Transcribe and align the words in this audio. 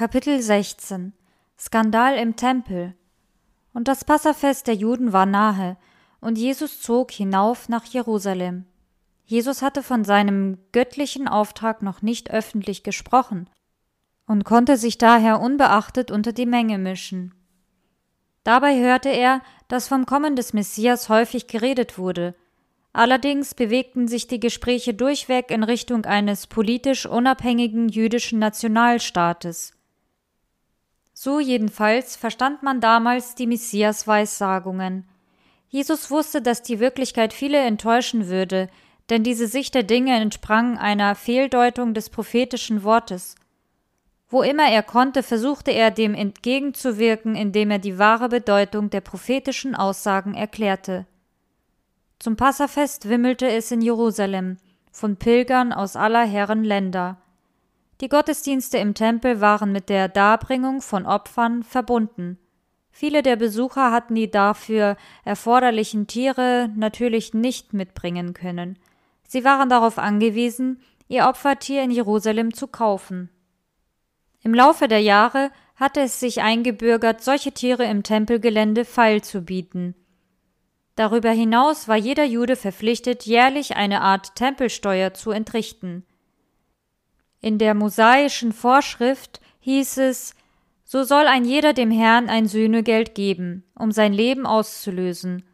Kapitel 0.00 0.40
16 0.40 1.12
Skandal 1.58 2.16
im 2.16 2.34
Tempel 2.34 2.94
Und 3.74 3.86
das 3.86 4.02
Passafest 4.02 4.66
der 4.66 4.74
Juden 4.74 5.12
war 5.12 5.26
nahe, 5.26 5.76
und 6.22 6.38
Jesus 6.38 6.80
zog 6.80 7.10
hinauf 7.10 7.68
nach 7.68 7.84
Jerusalem. 7.84 8.64
Jesus 9.26 9.60
hatte 9.60 9.82
von 9.82 10.04
seinem 10.04 10.56
göttlichen 10.72 11.28
Auftrag 11.28 11.82
noch 11.82 12.00
nicht 12.00 12.30
öffentlich 12.30 12.82
gesprochen 12.82 13.50
und 14.24 14.44
konnte 14.44 14.78
sich 14.78 14.96
daher 14.96 15.38
unbeachtet 15.38 16.10
unter 16.10 16.32
die 16.32 16.46
Menge 16.46 16.78
mischen. 16.78 17.34
Dabei 18.42 18.80
hörte 18.80 19.10
er, 19.10 19.42
dass 19.68 19.86
vom 19.86 20.06
Kommen 20.06 20.34
des 20.34 20.54
Messias 20.54 21.10
häufig 21.10 21.46
geredet 21.46 21.98
wurde. 21.98 22.34
Allerdings 22.94 23.54
bewegten 23.54 24.08
sich 24.08 24.28
die 24.28 24.40
Gespräche 24.40 24.94
durchweg 24.94 25.50
in 25.50 25.62
Richtung 25.62 26.06
eines 26.06 26.46
politisch 26.46 27.04
unabhängigen 27.04 27.90
jüdischen 27.90 28.38
Nationalstaates. 28.38 29.74
So 31.22 31.38
jedenfalls 31.38 32.16
verstand 32.16 32.62
man 32.62 32.80
damals 32.80 33.34
die 33.34 33.46
Messias-Weissagungen. 33.46 35.06
Jesus 35.68 36.10
wusste, 36.10 36.40
dass 36.40 36.62
die 36.62 36.80
Wirklichkeit 36.80 37.34
viele 37.34 37.58
enttäuschen 37.58 38.28
würde, 38.28 38.70
denn 39.10 39.22
diese 39.22 39.46
Sicht 39.46 39.74
der 39.74 39.82
Dinge 39.82 40.18
entsprang 40.18 40.78
einer 40.78 41.14
Fehldeutung 41.14 41.92
des 41.92 42.08
prophetischen 42.08 42.84
Wortes. 42.84 43.34
Wo 44.30 44.40
immer 44.40 44.70
er 44.70 44.82
konnte, 44.82 45.22
versuchte 45.22 45.72
er 45.72 45.90
dem 45.90 46.14
entgegenzuwirken, 46.14 47.34
indem 47.34 47.70
er 47.70 47.80
die 47.80 47.98
wahre 47.98 48.30
Bedeutung 48.30 48.88
der 48.88 49.02
prophetischen 49.02 49.74
Aussagen 49.74 50.32
erklärte. 50.32 51.04
Zum 52.18 52.36
Passafest 52.36 53.10
wimmelte 53.10 53.46
es 53.46 53.70
in 53.70 53.82
Jerusalem 53.82 54.56
von 54.90 55.16
Pilgern 55.16 55.74
aus 55.74 55.96
aller 55.96 56.24
Herren 56.24 56.64
Länder. 56.64 57.19
Die 58.00 58.08
Gottesdienste 58.08 58.78
im 58.78 58.94
Tempel 58.94 59.42
waren 59.42 59.72
mit 59.72 59.90
der 59.90 60.08
Darbringung 60.08 60.80
von 60.80 61.04
Opfern 61.04 61.62
verbunden. 61.62 62.38
Viele 62.90 63.22
der 63.22 63.36
Besucher 63.36 63.92
hatten 63.92 64.14
die 64.14 64.30
dafür 64.30 64.96
erforderlichen 65.24 66.06
Tiere 66.06 66.70
natürlich 66.74 67.34
nicht 67.34 67.74
mitbringen 67.74 68.32
können. 68.32 68.78
Sie 69.28 69.44
waren 69.44 69.68
darauf 69.68 69.98
angewiesen, 69.98 70.80
ihr 71.08 71.26
Opfertier 71.26 71.82
in 71.82 71.90
Jerusalem 71.90 72.54
zu 72.54 72.68
kaufen. 72.68 73.28
Im 74.42 74.54
Laufe 74.54 74.88
der 74.88 75.00
Jahre 75.00 75.50
hatte 75.76 76.00
es 76.00 76.20
sich 76.20 76.40
eingebürgert, 76.40 77.22
solche 77.22 77.52
Tiere 77.52 77.84
im 77.84 78.02
Tempelgelände 78.02 78.86
feilzubieten. 78.86 79.94
Darüber 80.96 81.30
hinaus 81.30 81.86
war 81.86 81.96
jeder 81.96 82.24
Jude 82.24 82.56
verpflichtet, 82.56 83.24
jährlich 83.24 83.76
eine 83.76 84.00
Art 84.00 84.34
Tempelsteuer 84.34 85.12
zu 85.12 85.30
entrichten. 85.30 86.04
In 87.40 87.58
der 87.58 87.74
mosaischen 87.74 88.52
Vorschrift 88.52 89.40
hieß 89.60 89.98
es, 89.98 90.34
so 90.84 91.04
soll 91.04 91.26
ein 91.26 91.44
jeder 91.44 91.72
dem 91.72 91.90
Herrn 91.90 92.28
ein 92.28 92.48
Sühnegeld 92.48 93.14
geben, 93.14 93.64
um 93.74 93.92
sein 93.92 94.12
Leben 94.12 94.46
auszulösen. 94.46 95.44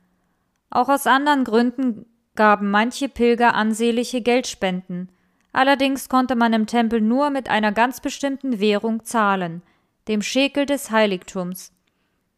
Auch 0.71 0.89
aus 0.89 1.07
anderen 1.07 1.45
Gründen 1.45 2.07
gaben 2.35 2.71
manche 2.71 3.09
Pilger 3.09 3.55
ansehnliche 3.55 4.21
Geldspenden. 4.21 5.11
Allerdings 5.53 6.09
konnte 6.09 6.37
man 6.37 6.53
im 6.53 6.67
Tempel 6.67 7.01
nur 7.01 7.31
mit 7.31 7.49
einer 7.49 7.73
ganz 7.73 8.01
bestimmten 8.01 8.61
Währung 8.61 9.05
zahlen, 9.05 9.63
dem 10.09 10.23
Schekel 10.23 10.67
des 10.67 10.91
Heiligtums. 10.91 11.73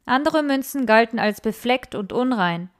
Andere 0.05 0.43
Münzen 0.43 0.87
galten 0.87 1.19
als 1.19 1.41
befleckt 1.41 1.95
und 1.95 2.13
unrein. 2.13 2.71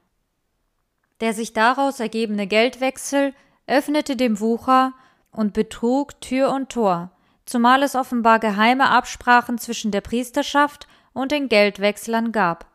Der 1.19 1.33
sich 1.33 1.53
daraus 1.53 1.99
ergebene 1.99 2.47
Geldwechsel 2.47 3.33
öffnete 3.67 4.15
dem 4.15 4.39
Wucher 4.39 4.93
und 5.31 5.53
betrug 5.53 6.19
Tür 6.21 6.51
und 6.51 6.69
Tor, 6.69 7.11
zumal 7.45 7.83
es 7.83 7.95
offenbar 7.95 8.39
geheime 8.39 8.89
Absprachen 8.89 9.57
zwischen 9.57 9.91
der 9.91 10.01
Priesterschaft 10.01 10.87
und 11.13 11.31
den 11.31 11.49
Geldwechslern 11.49 12.31
gab. 12.31 12.67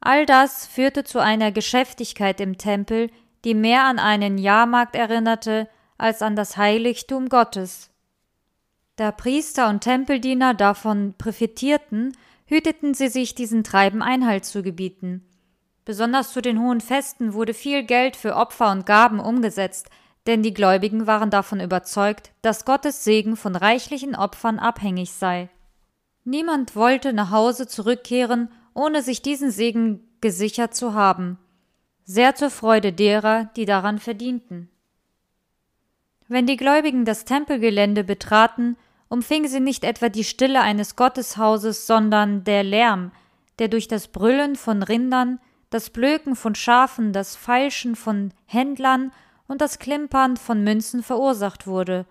All 0.00 0.26
das 0.26 0.66
führte 0.66 1.04
zu 1.04 1.18
einer 1.18 1.52
Geschäftigkeit 1.52 2.40
im 2.40 2.56
Tempel, 2.58 3.10
die 3.44 3.54
mehr 3.54 3.84
an 3.84 3.98
einen 3.98 4.38
Jahrmarkt 4.38 4.94
erinnerte 4.94 5.68
als 5.96 6.22
an 6.22 6.36
das 6.36 6.56
Heiligtum 6.56 7.28
Gottes. 7.28 7.90
Da 8.96 9.12
Priester 9.12 9.68
und 9.68 9.80
Tempeldiener 9.80 10.54
davon 10.54 11.14
profitierten, 11.18 12.16
hüteten 12.46 12.94
sie 12.94 13.08
sich 13.08 13.34
diesen 13.34 13.62
Treiben 13.62 14.02
Einhalt 14.02 14.44
zu 14.44 14.62
gebieten. 14.62 15.24
Besonders 15.84 16.32
zu 16.32 16.42
den 16.42 16.60
hohen 16.60 16.80
Festen 16.80 17.32
wurde 17.32 17.54
viel 17.54 17.82
Geld 17.82 18.16
für 18.16 18.36
Opfer 18.36 18.72
und 18.72 18.86
Gaben 18.86 19.20
umgesetzt, 19.20 19.88
denn 20.26 20.42
die 20.42 20.54
Gläubigen 20.54 21.06
waren 21.06 21.30
davon 21.30 21.60
überzeugt, 21.60 22.32
dass 22.42 22.64
Gottes 22.64 23.04
Segen 23.04 23.36
von 23.36 23.56
reichlichen 23.56 24.14
Opfern 24.14 24.58
abhängig 24.58 25.12
sei. 25.12 25.48
Niemand 26.24 26.76
wollte 26.76 27.12
nach 27.12 27.30
Hause 27.30 27.66
zurückkehren, 27.66 28.50
ohne 28.74 29.02
sich 29.02 29.22
diesen 29.22 29.50
Segen 29.50 30.06
gesichert 30.20 30.74
zu 30.74 30.94
haben, 30.94 31.38
sehr 32.04 32.34
zur 32.34 32.50
Freude 32.50 32.92
derer, 32.92 33.50
die 33.56 33.64
daran 33.64 33.98
verdienten. 33.98 34.68
Wenn 36.26 36.46
die 36.46 36.56
Gläubigen 36.56 37.04
das 37.04 37.24
Tempelgelände 37.24 38.04
betraten, 38.04 38.76
umfing 39.08 39.48
sie 39.48 39.60
nicht 39.60 39.84
etwa 39.84 40.10
die 40.10 40.24
Stille 40.24 40.60
eines 40.60 40.96
Gotteshauses, 40.96 41.86
sondern 41.86 42.44
der 42.44 42.62
Lärm, 42.62 43.12
der 43.58 43.68
durch 43.68 43.88
das 43.88 44.08
Brüllen 44.08 44.56
von 44.56 44.82
Rindern, 44.82 45.40
das 45.70 45.90
Blöken 45.90 46.36
von 46.36 46.54
Schafen, 46.54 47.12
das 47.12 47.36
Feilschen 47.36 47.96
von 47.96 48.32
Händlern 48.46 49.12
und 49.48 49.60
das 49.60 49.78
Klimpern 49.78 50.36
von 50.36 50.62
Münzen 50.62 51.02
verursacht 51.02 51.66
wurde. 51.66 52.06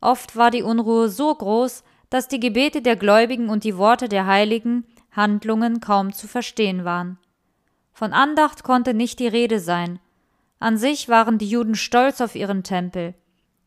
Oft 0.00 0.36
war 0.36 0.50
die 0.50 0.62
Unruhe 0.62 1.08
so 1.08 1.34
groß, 1.34 1.82
dass 2.10 2.28
die 2.28 2.38
Gebete 2.38 2.80
der 2.82 2.96
Gläubigen 2.96 3.48
und 3.48 3.64
die 3.64 3.76
Worte 3.76 4.08
der 4.08 4.26
Heiligen 4.26 4.86
Handlungen 5.10 5.80
kaum 5.80 6.12
zu 6.12 6.28
verstehen 6.28 6.84
waren. 6.84 7.18
Von 7.92 8.12
Andacht 8.12 8.62
konnte 8.62 8.94
nicht 8.94 9.18
die 9.18 9.26
Rede 9.26 9.58
sein. 9.58 9.98
An 10.60 10.76
sich 10.76 11.08
waren 11.08 11.38
die 11.38 11.48
Juden 11.48 11.74
stolz 11.74 12.20
auf 12.20 12.34
ihren 12.34 12.62
Tempel. 12.62 13.14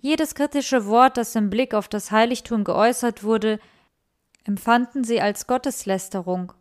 Jedes 0.02 0.36
kritische 0.36 0.86
Wort, 0.86 1.18
das 1.18 1.36
im 1.36 1.50
Blick 1.50 1.74
auf 1.74 1.88
das 1.88 2.12
Heiligtum 2.12 2.64
geäußert 2.64 3.24
wurde, 3.24 3.60
empfanden 4.46 5.04
sie 5.04 5.22
als 5.22 5.48
Gotteslästerung. 5.48 6.54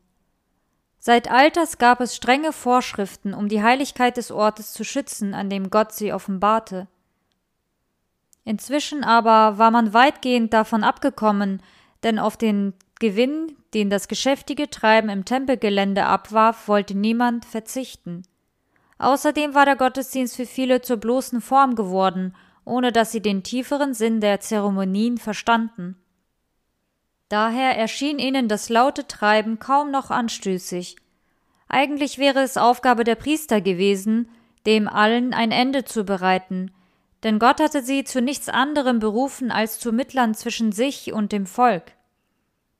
Seit 1.03 1.31
Alters 1.31 1.78
gab 1.78 2.03
es 2.03 2.15
strenge 2.15 2.53
Vorschriften, 2.53 3.33
um 3.33 3.49
die 3.49 3.62
Heiligkeit 3.62 4.19
des 4.19 4.31
Ortes 4.31 4.75
zu 4.75 4.84
schützen, 4.84 5.33
an 5.33 5.49
dem 5.49 5.71
Gott 5.71 5.93
sie 5.93 6.12
offenbarte. 6.12 6.88
Inzwischen 8.44 9.03
aber 9.03 9.56
war 9.59 9.71
man 9.71 9.94
weitgehend 9.94 10.53
davon 10.53 10.84
abgekommen, 10.84 11.62
denn 12.03 12.19
auf 12.19 12.37
den 12.37 12.75
Gewinn, 12.99 13.56
den 13.72 13.88
das 13.88 14.09
geschäftige 14.09 14.69
Treiben 14.69 15.09
im 15.09 15.25
Tempelgelände 15.25 16.05
abwarf, 16.05 16.69
wollte 16.69 16.94
niemand 16.94 17.47
verzichten. 17.47 18.25
Außerdem 18.99 19.55
war 19.55 19.65
der 19.65 19.77
Gottesdienst 19.77 20.37
für 20.37 20.44
viele 20.44 20.82
zur 20.82 20.99
bloßen 20.99 21.41
Form 21.41 21.77
geworden, 21.77 22.34
ohne 22.67 22.93
dass 22.93 23.11
sie 23.11 23.22
den 23.22 23.43
tieferen 23.43 23.94
Sinn 23.94 24.21
der 24.21 24.41
Zeremonien 24.41 25.17
verstanden. 25.17 25.97
Daher 27.31 27.79
erschien 27.79 28.19
ihnen 28.19 28.49
das 28.49 28.69
laute 28.69 29.07
Treiben 29.07 29.61
kaum 29.61 29.93
noch 29.93 30.11
anstößig. 30.11 30.97
Eigentlich 31.69 32.19
wäre 32.19 32.41
es 32.41 32.57
Aufgabe 32.57 33.05
der 33.05 33.15
Priester 33.15 33.61
gewesen, 33.61 34.29
dem 34.67 34.89
allen 34.89 35.33
ein 35.33 35.53
Ende 35.53 35.85
zu 35.85 36.05
bereiten, 36.05 36.73
denn 37.23 37.39
Gott 37.39 37.61
hatte 37.61 37.83
sie 37.83 38.03
zu 38.03 38.21
nichts 38.21 38.49
anderem 38.49 38.99
berufen 38.99 39.53
als 39.53 39.79
zu 39.79 39.93
Mittlern 39.93 40.35
zwischen 40.35 40.73
sich 40.73 41.13
und 41.13 41.31
dem 41.31 41.47
Volk. 41.47 41.93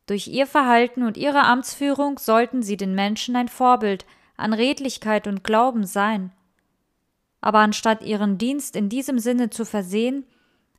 Durch 0.06 0.27
ihr 0.27 0.49
Verhalten 0.49 1.05
und 1.05 1.17
ihre 1.17 1.44
Amtsführung 1.44 2.19
sollten 2.19 2.65
sie 2.65 2.77
den 2.77 2.97
Menschen 2.97 3.37
ein 3.37 3.49
Vorbild 3.49 4.05
an 4.37 4.53
Redlichkeit 4.53 5.28
und 5.28 5.44
Glauben 5.44 5.87
sein. 5.87 6.32
Aber 7.41 7.61
anstatt 7.61 8.03
ihren 8.03 8.37
Dienst 8.37 8.75
in 8.75 8.88
diesem 8.88 9.21
Sinne 9.21 9.50
zu 9.50 9.65
versehen 9.65 10.27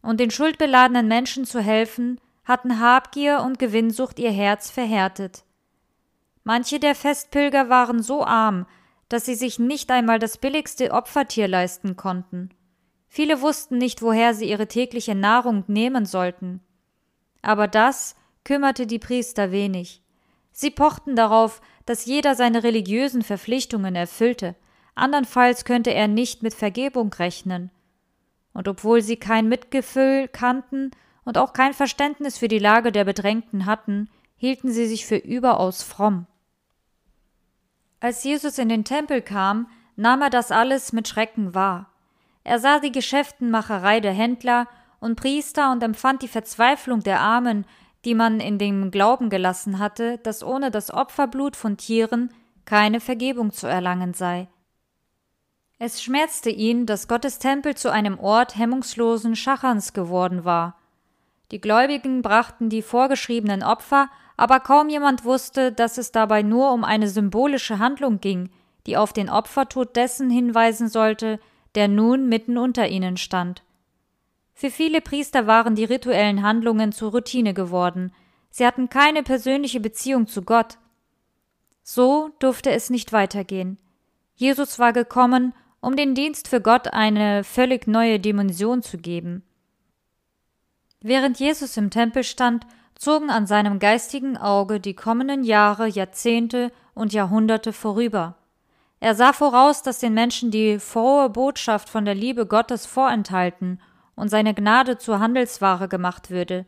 und 0.01 0.19
den 0.19 0.29
schuldbeladenen 0.29 1.07
Menschen 1.07 1.45
zu 1.45 1.61
helfen, 1.61 2.19
hatten 2.43 2.79
Habgier 2.79 3.41
und 3.41 3.59
Gewinnsucht 3.59 4.19
ihr 4.19 4.31
Herz 4.31 4.69
verhärtet. 4.69 5.43
Manche 6.43 6.79
der 6.79 6.95
Festpilger 6.95 7.69
waren 7.69 8.01
so 8.01 8.25
arm, 8.25 8.65
dass 9.09 9.25
sie 9.25 9.35
sich 9.35 9.59
nicht 9.59 9.91
einmal 9.91 10.19
das 10.19 10.37
billigste 10.37 10.91
Opfertier 10.91 11.47
leisten 11.47 11.95
konnten. 11.95 12.49
Viele 13.07 13.41
wussten 13.41 13.77
nicht, 13.77 14.01
woher 14.01 14.33
sie 14.33 14.49
ihre 14.49 14.67
tägliche 14.67 15.15
Nahrung 15.15 15.65
nehmen 15.67 16.05
sollten. 16.05 16.61
Aber 17.41 17.67
das 17.67 18.15
kümmerte 18.43 18.87
die 18.87 18.99
Priester 18.99 19.51
wenig. 19.51 20.01
Sie 20.53 20.71
pochten 20.71 21.15
darauf, 21.15 21.61
dass 21.85 22.05
jeder 22.05 22.35
seine 22.35 22.63
religiösen 22.63 23.21
Verpflichtungen 23.21 23.95
erfüllte, 23.95 24.55
andernfalls 24.95 25.65
könnte 25.65 25.93
er 25.93 26.07
nicht 26.07 26.43
mit 26.43 26.53
Vergebung 26.53 27.13
rechnen. 27.13 27.71
Und 28.53 28.67
obwohl 28.67 29.01
sie 29.01 29.17
kein 29.17 29.47
Mitgefühl 29.47 30.27
kannten 30.27 30.91
und 31.23 31.37
auch 31.37 31.53
kein 31.53 31.73
Verständnis 31.73 32.37
für 32.37 32.47
die 32.47 32.59
Lage 32.59 32.91
der 32.91 33.05
Bedrängten 33.05 33.65
hatten, 33.65 34.09
hielten 34.35 34.71
sie 34.71 34.87
sich 34.87 35.05
für 35.05 35.17
überaus 35.17 35.83
fromm. 35.83 36.25
Als 37.99 38.23
Jesus 38.23 38.57
in 38.57 38.69
den 38.69 38.83
Tempel 38.83 39.21
kam, 39.21 39.67
nahm 39.95 40.21
er 40.23 40.31
das 40.31 40.51
alles 40.51 40.93
mit 40.93 41.07
Schrecken 41.07 41.53
wahr. 41.53 41.91
Er 42.43 42.57
sah 42.57 42.79
die 42.79 42.91
Geschäftenmacherei 42.91 43.99
der 43.99 44.13
Händler 44.13 44.67
und 44.99 45.15
Priester 45.15 45.71
und 45.71 45.83
empfand 45.83 46.23
die 46.23 46.27
Verzweiflung 46.27 47.01
der 47.01 47.19
Armen, 47.19 47.65
die 48.03 48.15
man 48.15 48.39
in 48.39 48.57
dem 48.57 48.89
Glauben 48.89 49.29
gelassen 49.29 49.77
hatte, 49.77 50.17
dass 50.19 50.43
ohne 50.43 50.71
das 50.71 50.91
Opferblut 50.91 51.55
von 51.55 51.77
Tieren 51.77 52.33
keine 52.65 52.99
Vergebung 52.99 53.51
zu 53.51 53.67
erlangen 53.67 54.13
sei. 54.13 54.47
Es 55.77 56.01
schmerzte 56.01 56.49
ihn, 56.49 56.85
dass 56.85 57.07
Gottes 57.07 57.39
Tempel 57.39 57.75
zu 57.75 57.91
einem 57.91 58.19
Ort 58.19 58.55
hemmungslosen 58.57 59.35
Schacherns 59.35 59.93
geworden 59.93 60.45
war. 60.45 60.77
Die 61.51 61.59
Gläubigen 61.59 62.21
brachten 62.21 62.69
die 62.69 62.81
vorgeschriebenen 62.81 63.61
Opfer, 63.61 64.09
aber 64.37 64.59
kaum 64.61 64.89
jemand 64.89 65.25
wusste, 65.25 65.71
dass 65.71 65.97
es 65.97 66.11
dabei 66.11 66.41
nur 66.41 66.71
um 66.71 66.83
eine 66.83 67.09
symbolische 67.09 67.77
Handlung 67.77 68.19
ging, 68.21 68.49
die 68.87 68.97
auf 68.97 69.13
den 69.13 69.29
Opfertod 69.29 69.95
dessen 69.95 70.29
hinweisen 70.29 70.87
sollte, 70.87 71.39
der 71.75 71.87
nun 71.87 72.27
mitten 72.29 72.57
unter 72.57 72.87
ihnen 72.87 73.17
stand. 73.17 73.63
Für 74.53 74.69
viele 74.69 75.01
Priester 75.01 75.45
waren 75.45 75.75
die 75.75 75.83
rituellen 75.83 76.41
Handlungen 76.41 76.91
zur 76.91 77.11
Routine 77.11 77.53
geworden, 77.53 78.13
sie 78.49 78.65
hatten 78.65 78.89
keine 78.89 79.23
persönliche 79.23 79.79
Beziehung 79.79 80.27
zu 80.27 80.43
Gott. 80.43 80.77
So 81.83 82.31
durfte 82.39 82.71
es 82.71 82.89
nicht 82.89 83.11
weitergehen. 83.11 83.77
Jesus 84.35 84.79
war 84.79 84.93
gekommen, 84.93 85.53
um 85.81 85.95
den 85.95 86.15
Dienst 86.15 86.47
für 86.47 86.61
Gott 86.61 86.93
eine 86.93 87.43
völlig 87.43 87.87
neue 87.87 88.19
Dimension 88.19 88.81
zu 88.81 88.97
geben. 88.97 89.43
Während 91.01 91.39
Jesus 91.39 91.77
im 91.77 91.89
Tempel 91.89 92.23
stand, 92.23 92.65
zogen 92.95 93.31
an 93.31 93.47
seinem 93.47 93.79
geistigen 93.79 94.37
Auge 94.37 94.79
die 94.79 94.93
kommenden 94.93 95.43
Jahre, 95.43 95.87
Jahrzehnte 95.87 96.71
und 96.93 97.13
Jahrhunderte 97.13 97.73
vorüber. 97.73 98.35
Er 98.99 99.15
sah 99.15 99.33
voraus, 99.33 99.81
dass 99.81 99.97
den 99.97 100.13
Menschen 100.13 100.51
die 100.51 100.77
frohe 100.77 101.29
Botschaft 101.29 101.89
von 101.89 102.05
der 102.05 102.13
Liebe 102.13 102.45
Gottes 102.45 102.85
vorenthalten 102.85 103.81
und 104.15 104.29
seine 104.29 104.53
Gnade 104.53 104.99
zur 104.99 105.19
Handelsware 105.19 105.87
gemacht 105.87 106.29
würde. 106.29 106.67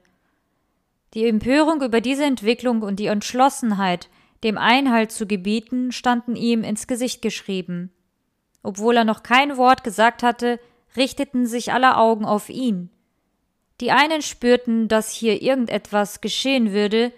Die 1.14 1.28
Empörung 1.28 1.84
über 1.84 2.02
diese 2.02 2.26
Entwicklung 2.26 2.82
und 2.82 3.00
die 3.00 3.06
Entschlossenheit, 3.06 4.10
dem 4.44 4.58
Einhalt 4.58 5.12
zu 5.12 5.28
gebieten, 5.28 5.92
standen 5.92 6.36
ihm 6.36 6.64
ins 6.64 6.88
Gesicht 6.88 7.22
geschrieben. 7.22 7.92
Obwohl 8.64 8.98
er 8.98 9.06
noch 9.06 9.22
kein 9.22 9.58
Wort 9.58 9.84
gesagt 9.84 10.24
hatte, 10.24 10.60
richteten 10.98 11.46
sich 11.46 11.72
alle 11.72 11.98
Augen 11.98 12.26
auf 12.26 12.50
ihn. 12.50 12.90
Die 13.82 13.92
einen 13.92 14.22
spürten, 14.22 14.88
dass 14.88 15.12
hier 15.12 15.42
irgendetwas 15.42 16.22
geschehen 16.22 16.72
würde, 16.72 17.12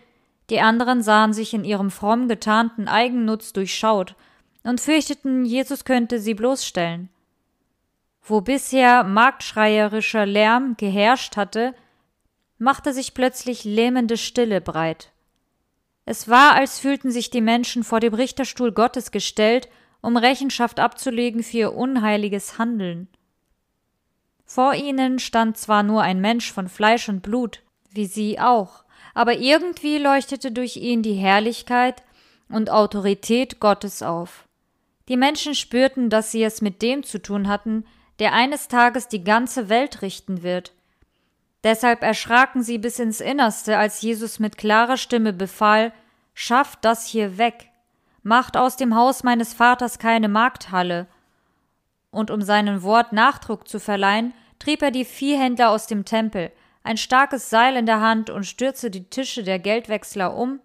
die 0.50 0.60
anderen 0.60 1.02
sahen 1.02 1.34
sich 1.34 1.54
in 1.54 1.64
ihrem 1.64 1.92
fromm 1.92 2.28
getarnten 2.28 2.88
Eigennutz 2.88 3.54
durchschaut 3.54 4.16
und 4.64 4.82
fürchteten, 4.82 5.46
Jesus 5.46 5.86
könnte 5.86 6.20
sie 6.20 6.34
bloßstellen. 6.34 7.10
Wo 8.22 8.42
bisher 8.42 9.04
marktschreierischer 9.04 10.26
Lärm 10.26 10.76
geherrscht 10.78 11.38
hatte, 11.38 11.76
machte 12.58 12.94
sich 12.94 13.14
plötzlich 13.14 13.64
lähmende 13.64 14.18
Stille 14.18 14.62
breit. 14.62 15.12
Es 16.06 16.30
war, 16.30 16.54
als 16.54 16.80
fühlten 16.80 17.12
sich 17.12 17.30
die 17.30 17.42
Menschen 17.42 17.84
vor 17.84 18.00
dem 18.00 18.14
Richterstuhl 18.14 18.72
Gottes 18.72 19.12
gestellt, 19.12 19.68
um 20.02 20.18
Rechenschaft 20.18 20.80
abzulegen 20.80 21.44
für 21.44 21.58
ihr 21.58 21.74
unheiliges 21.74 22.58
Handeln. 22.60 23.08
Vor 24.46 24.74
ihnen 24.74 25.20
stand 25.20 25.58
zwar 25.58 25.84
nur 25.84 26.02
ein 26.02 26.22
Mensch 26.22 26.52
von 26.52 26.70
Fleisch 26.70 27.10
und 27.10 27.22
Blut, 27.22 27.62
wie 27.92 28.06
sie 28.06 28.40
auch, 28.40 28.84
aber 29.14 29.38
irgendwie 29.38 29.98
leuchtete 29.98 30.52
durch 30.52 30.78
ihn 30.78 31.02
die 31.02 31.16
Herrlichkeit 31.16 32.04
und 32.50 32.70
Autorität 32.70 33.60
Gottes 33.60 34.04
auf. 34.04 34.48
Die 35.08 35.18
Menschen 35.18 35.56
spürten, 35.56 36.10
dass 36.10 36.32
sie 36.32 36.44
es 36.44 36.62
mit 36.62 36.82
dem 36.82 37.04
zu 37.04 37.22
tun 37.22 37.48
hatten, 37.48 37.86
der 38.20 38.34
eines 38.34 38.68
Tages 38.68 39.08
die 39.08 39.24
ganze 39.24 39.70
Welt 39.70 40.02
richten 40.02 40.44
wird. 40.44 40.74
Deshalb 41.64 42.04
erschraken 42.04 42.64
sie 42.64 42.78
bis 42.78 43.00
ins 43.00 43.20
Innerste, 43.20 43.78
als 43.78 44.02
Jesus 44.02 44.40
mit 44.40 44.58
klarer 44.58 44.98
Stimme 44.98 45.34
befahl, 45.34 45.92
Schafft 46.38 46.84
das 46.84 47.08
hier 47.08 47.38
weg, 47.38 47.70
macht 48.22 48.58
aus 48.58 48.76
dem 48.76 48.94
Haus 48.94 49.24
meines 49.24 49.54
Vaters 49.54 50.00
keine 50.00 50.28
Markthalle. 50.28 51.08
Und 52.16 52.32
um 52.32 52.42
seinem 52.42 52.82
Wort 52.82 53.12
Nachdruck 53.12 53.68
zu 53.68 53.78
verleihen, 53.78 54.34
trieb 54.58 54.82
er 54.82 54.92
die 54.92 55.04
Viehhändler 55.04 55.70
aus 55.70 55.86
dem 55.86 56.06
Tempel, 56.06 56.50
ein 56.82 56.96
starkes 56.96 57.50
Seil 57.50 57.76
in 57.76 57.86
der 57.86 58.00
Hand 58.00 58.30
und 58.30 58.46
stürzte 58.46 58.90
die 58.90 59.10
Tische 59.10 59.44
der 59.44 59.60
Geldwechsler 59.60 60.34
um, 60.34 60.62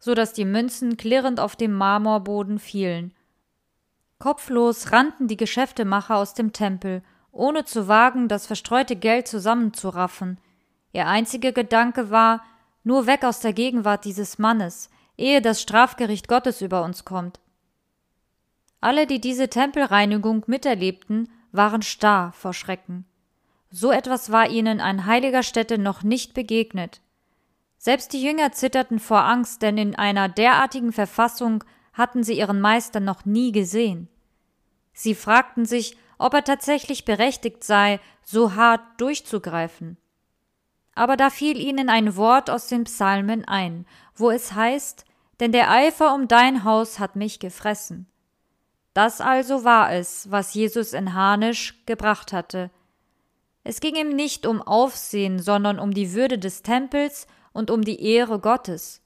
so 0.00 0.14
dass 0.14 0.32
die 0.32 0.46
Münzen 0.46 0.96
klirrend 0.96 1.38
auf 1.38 1.54
dem 1.54 1.74
Marmorboden 1.74 2.58
fielen. 2.58 3.12
Kopflos 4.18 4.90
rannten 4.90 5.28
die 5.28 5.36
Geschäftemacher 5.36 6.16
aus 6.16 6.32
dem 6.32 6.54
Tempel, 6.54 7.02
ohne 7.30 7.66
zu 7.66 7.86
wagen, 7.86 8.28
das 8.28 8.46
verstreute 8.46 8.96
Geld 8.96 9.28
zusammenzuraffen. 9.28 10.38
Ihr 10.94 11.06
einziger 11.06 11.52
Gedanke 11.52 12.08
war, 12.08 12.42
nur 12.84 13.06
weg 13.06 13.22
aus 13.24 13.40
der 13.40 13.52
Gegenwart 13.52 14.06
dieses 14.06 14.38
Mannes, 14.38 14.88
ehe 15.18 15.42
das 15.42 15.60
Strafgericht 15.60 16.26
Gottes 16.26 16.62
über 16.62 16.82
uns 16.82 17.04
kommt. 17.04 17.38
Alle, 18.80 19.06
die 19.06 19.20
diese 19.20 19.48
Tempelreinigung 19.48 20.44
miterlebten, 20.46 21.28
waren 21.52 21.82
starr 21.82 22.32
vor 22.32 22.54
Schrecken. 22.54 23.04
So 23.70 23.92
etwas 23.92 24.32
war 24.32 24.48
ihnen 24.48 24.80
an 24.80 25.06
heiliger 25.06 25.42
Stätte 25.42 25.78
noch 25.78 26.02
nicht 26.02 26.34
begegnet. 26.34 27.00
Selbst 27.78 28.12
die 28.12 28.22
Jünger 28.22 28.52
zitterten 28.52 28.98
vor 28.98 29.24
Angst, 29.24 29.62
denn 29.62 29.78
in 29.78 29.94
einer 29.94 30.28
derartigen 30.28 30.92
Verfassung 30.92 31.64
hatten 31.92 32.22
sie 32.22 32.38
ihren 32.38 32.60
Meister 32.60 33.00
noch 33.00 33.24
nie 33.24 33.52
gesehen. 33.52 34.08
Sie 34.92 35.14
fragten 35.14 35.64
sich, 35.64 35.96
ob 36.18 36.34
er 36.34 36.44
tatsächlich 36.44 37.04
berechtigt 37.04 37.64
sei, 37.64 38.00
so 38.22 38.54
hart 38.54 38.82
durchzugreifen. 38.98 39.96
Aber 40.94 41.16
da 41.16 41.30
fiel 41.30 41.56
ihnen 41.56 41.88
ein 41.88 42.16
Wort 42.16 42.50
aus 42.50 42.66
den 42.66 42.84
Psalmen 42.84 43.46
ein, 43.46 43.86
wo 44.14 44.30
es 44.30 44.52
heißt, 44.52 45.04
denn 45.38 45.52
der 45.52 45.70
Eifer 45.70 46.14
um 46.14 46.28
dein 46.28 46.64
Haus 46.64 46.98
hat 46.98 47.16
mich 47.16 47.38
gefressen. 47.38 48.06
Das 48.94 49.20
also 49.20 49.64
war 49.64 49.92
es, 49.92 50.30
was 50.30 50.54
Jesus 50.54 50.92
in 50.92 51.14
Harnisch 51.14 51.84
gebracht 51.86 52.32
hatte. 52.32 52.70
Es 53.62 53.80
ging 53.80 53.94
ihm 53.94 54.10
nicht 54.10 54.46
um 54.46 54.62
Aufsehen, 54.62 55.38
sondern 55.38 55.78
um 55.78 55.92
die 55.92 56.12
Würde 56.12 56.38
des 56.38 56.62
Tempels 56.62 57.26
und 57.52 57.70
um 57.70 57.82
die 57.82 58.02
Ehre 58.02 58.40
Gottes. 58.40 59.02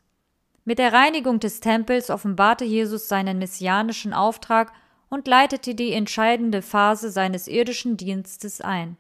Mit 0.65 0.79
der 0.79 0.93
Reinigung 0.93 1.41
des 1.41 1.61
Tempels 1.61 2.09
offenbarte 2.09 2.65
Jesus 2.65 3.09
seinen 3.09 3.39
messianischen 3.39 4.15
Auftrag 4.15 4.73
und 5.11 5.29
leitete 5.29 5.75
die 5.75 5.93
entscheidende 5.93 6.63
Phase 6.63 7.11
seines 7.11 7.47
irdischen 7.47 7.97
Dienstes 7.97 8.61
ein. 8.61 8.97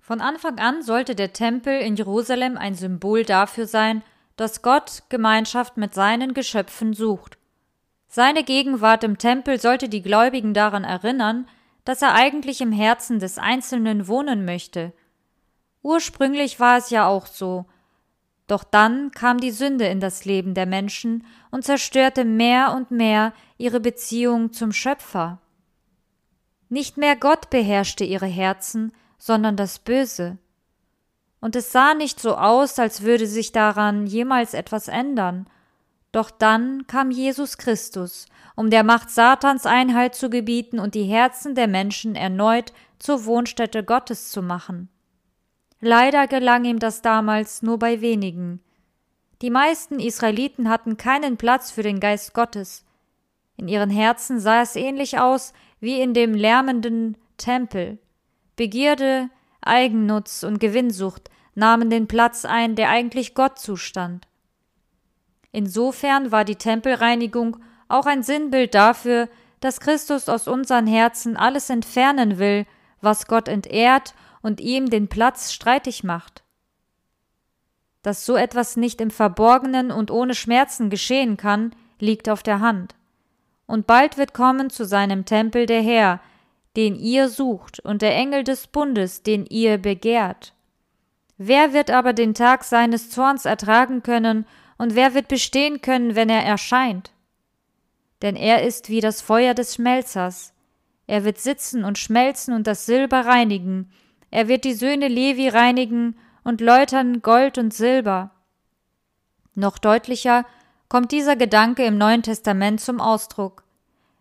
Von 0.00 0.20
Anfang 0.20 0.58
an 0.58 0.82
sollte 0.82 1.14
der 1.14 1.32
Tempel 1.32 1.80
in 1.80 1.94
Jerusalem 1.94 2.58
ein 2.58 2.74
Symbol 2.74 3.24
dafür 3.24 3.66
sein, 3.66 4.02
dass 4.36 4.62
Gott 4.62 5.04
Gemeinschaft 5.08 5.76
mit 5.76 5.94
seinen 5.94 6.34
Geschöpfen 6.34 6.92
sucht. 6.94 7.38
Seine 8.14 8.44
Gegenwart 8.44 9.04
im 9.04 9.16
Tempel 9.16 9.58
sollte 9.58 9.88
die 9.88 10.02
Gläubigen 10.02 10.52
daran 10.52 10.84
erinnern, 10.84 11.48
dass 11.86 12.02
er 12.02 12.12
eigentlich 12.12 12.60
im 12.60 12.70
Herzen 12.70 13.20
des 13.20 13.38
Einzelnen 13.38 14.06
wohnen 14.06 14.44
möchte. 14.44 14.92
Ursprünglich 15.80 16.60
war 16.60 16.76
es 16.76 16.90
ja 16.90 17.06
auch 17.06 17.26
so, 17.26 17.64
doch 18.48 18.64
dann 18.64 19.12
kam 19.12 19.38
die 19.38 19.50
Sünde 19.50 19.86
in 19.86 19.98
das 19.98 20.26
Leben 20.26 20.52
der 20.52 20.66
Menschen 20.66 21.24
und 21.50 21.64
zerstörte 21.64 22.26
mehr 22.26 22.74
und 22.76 22.90
mehr 22.90 23.32
ihre 23.56 23.80
Beziehung 23.80 24.52
zum 24.52 24.72
Schöpfer. 24.72 25.40
Nicht 26.68 26.98
mehr 26.98 27.16
Gott 27.16 27.48
beherrschte 27.48 28.04
ihre 28.04 28.26
Herzen, 28.26 28.92
sondern 29.16 29.56
das 29.56 29.78
Böse. 29.78 30.36
Und 31.40 31.56
es 31.56 31.72
sah 31.72 31.94
nicht 31.94 32.20
so 32.20 32.36
aus, 32.36 32.78
als 32.78 33.00
würde 33.00 33.26
sich 33.26 33.52
daran 33.52 34.06
jemals 34.06 34.52
etwas 34.52 34.88
ändern. 34.88 35.46
Doch 36.12 36.30
dann 36.30 36.86
kam 36.86 37.10
Jesus 37.10 37.56
Christus, 37.56 38.26
um 38.54 38.68
der 38.68 38.84
Macht 38.84 39.10
Satans 39.10 39.64
Einhalt 39.64 40.14
zu 40.14 40.28
gebieten 40.28 40.78
und 40.78 40.94
die 40.94 41.04
Herzen 41.04 41.54
der 41.54 41.68
Menschen 41.68 42.14
erneut 42.14 42.72
zur 42.98 43.24
Wohnstätte 43.24 43.82
Gottes 43.82 44.30
zu 44.30 44.42
machen. 44.42 44.88
Leider 45.80 46.28
gelang 46.28 46.64
ihm 46.64 46.78
das 46.78 47.02
damals 47.02 47.62
nur 47.62 47.78
bei 47.78 48.00
wenigen. 48.02 48.60
Die 49.40 49.50
meisten 49.50 49.98
Israeliten 49.98 50.68
hatten 50.68 50.96
keinen 50.96 51.36
Platz 51.36 51.72
für 51.72 51.82
den 51.82 51.98
Geist 51.98 52.34
Gottes. 52.34 52.84
In 53.56 53.66
ihren 53.66 53.90
Herzen 53.90 54.38
sah 54.38 54.62
es 54.62 54.76
ähnlich 54.76 55.18
aus 55.18 55.52
wie 55.80 56.00
in 56.00 56.14
dem 56.14 56.34
lärmenden 56.34 57.16
Tempel. 57.38 57.98
Begierde, 58.54 59.30
Eigennutz 59.60 60.44
und 60.44 60.60
Gewinnsucht 60.60 61.30
nahmen 61.54 61.90
den 61.90 62.06
Platz 62.06 62.44
ein, 62.44 62.76
der 62.76 62.90
eigentlich 62.90 63.34
Gott 63.34 63.58
zustand. 63.58 64.28
Insofern 65.52 66.32
war 66.32 66.44
die 66.44 66.56
Tempelreinigung 66.56 67.58
auch 67.88 68.06
ein 68.06 68.22
Sinnbild 68.22 68.74
dafür, 68.74 69.28
dass 69.60 69.80
Christus 69.80 70.28
aus 70.28 70.48
unseren 70.48 70.86
Herzen 70.86 71.36
alles 71.36 71.70
entfernen 71.70 72.38
will, 72.38 72.66
was 73.00 73.26
Gott 73.26 73.48
entehrt 73.48 74.14
und 74.40 74.60
ihm 74.60 74.90
den 74.90 75.08
Platz 75.08 75.52
streitig 75.52 76.02
macht. 76.02 76.42
Dass 78.02 78.26
so 78.26 78.34
etwas 78.34 78.76
nicht 78.76 79.00
im 79.00 79.10
Verborgenen 79.10 79.92
und 79.92 80.10
ohne 80.10 80.34
Schmerzen 80.34 80.90
geschehen 80.90 81.36
kann, 81.36 81.74
liegt 82.00 82.28
auf 82.28 82.42
der 82.42 82.60
Hand. 82.60 82.96
Und 83.66 83.86
bald 83.86 84.18
wird 84.18 84.34
kommen 84.34 84.70
zu 84.70 84.84
seinem 84.84 85.24
Tempel 85.24 85.66
der 85.66 85.82
Herr, 85.82 86.20
den 86.76 86.96
ihr 86.96 87.28
sucht, 87.28 87.78
und 87.80 88.02
der 88.02 88.16
Engel 88.16 88.44
des 88.44 88.66
Bundes, 88.66 89.22
den 89.22 89.46
ihr 89.46 89.78
begehrt. 89.78 90.54
Wer 91.36 91.72
wird 91.72 91.90
aber 91.90 92.12
den 92.12 92.34
Tag 92.34 92.64
seines 92.64 93.10
Zorns 93.10 93.44
ertragen 93.44 94.02
können, 94.02 94.46
und 94.78 94.94
wer 94.94 95.14
wird 95.14 95.28
bestehen 95.28 95.80
können, 95.80 96.14
wenn 96.14 96.28
er 96.28 96.44
erscheint? 96.44 97.12
Denn 98.22 98.36
er 98.36 98.62
ist 98.62 98.88
wie 98.88 99.00
das 99.00 99.20
Feuer 99.20 99.54
des 99.54 99.74
Schmelzers. 99.74 100.52
Er 101.06 101.24
wird 101.24 101.38
sitzen 101.38 101.84
und 101.84 101.98
schmelzen 101.98 102.54
und 102.54 102.66
das 102.66 102.86
Silber 102.86 103.26
reinigen. 103.26 103.90
Er 104.30 104.48
wird 104.48 104.64
die 104.64 104.74
Söhne 104.74 105.08
Levi 105.08 105.48
reinigen 105.48 106.16
und 106.44 106.60
läutern 106.60 107.22
Gold 107.22 107.58
und 107.58 107.74
Silber. 107.74 108.30
Noch 109.54 109.78
deutlicher 109.78 110.46
kommt 110.88 111.12
dieser 111.12 111.36
Gedanke 111.36 111.84
im 111.84 111.98
Neuen 111.98 112.22
Testament 112.22 112.80
zum 112.80 113.00
Ausdruck. 113.00 113.64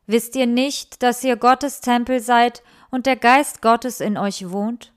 Wisst 0.07 0.35
ihr 0.35 0.47
nicht, 0.47 1.03
dass 1.03 1.23
ihr 1.23 1.37
Gottes 1.37 1.79
Tempel 1.81 2.19
seid 2.19 2.63
und 2.89 3.05
der 3.05 3.15
Geist 3.15 3.61
Gottes 3.61 4.01
in 4.01 4.17
euch 4.17 4.49
wohnt? 4.49 4.91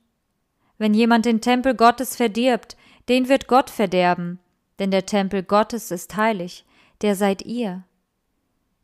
Wenn 0.79 0.95
jemand 0.95 1.25
den 1.25 1.41
Tempel 1.41 1.75
Gottes 1.75 2.17
verdirbt, 2.17 2.77
den 3.09 3.29
wird 3.29 3.47
Gott 3.47 3.71
verderben, 3.71 4.41
denn 4.79 4.91
der 4.91 5.07
Tempel 5.07 5.43
Gottes 5.43 5.91
ist 5.91 6.17
heilig, 6.17 6.65
der 7.03 7.17
seid 7.17 7.43
ihr. 7.43 7.85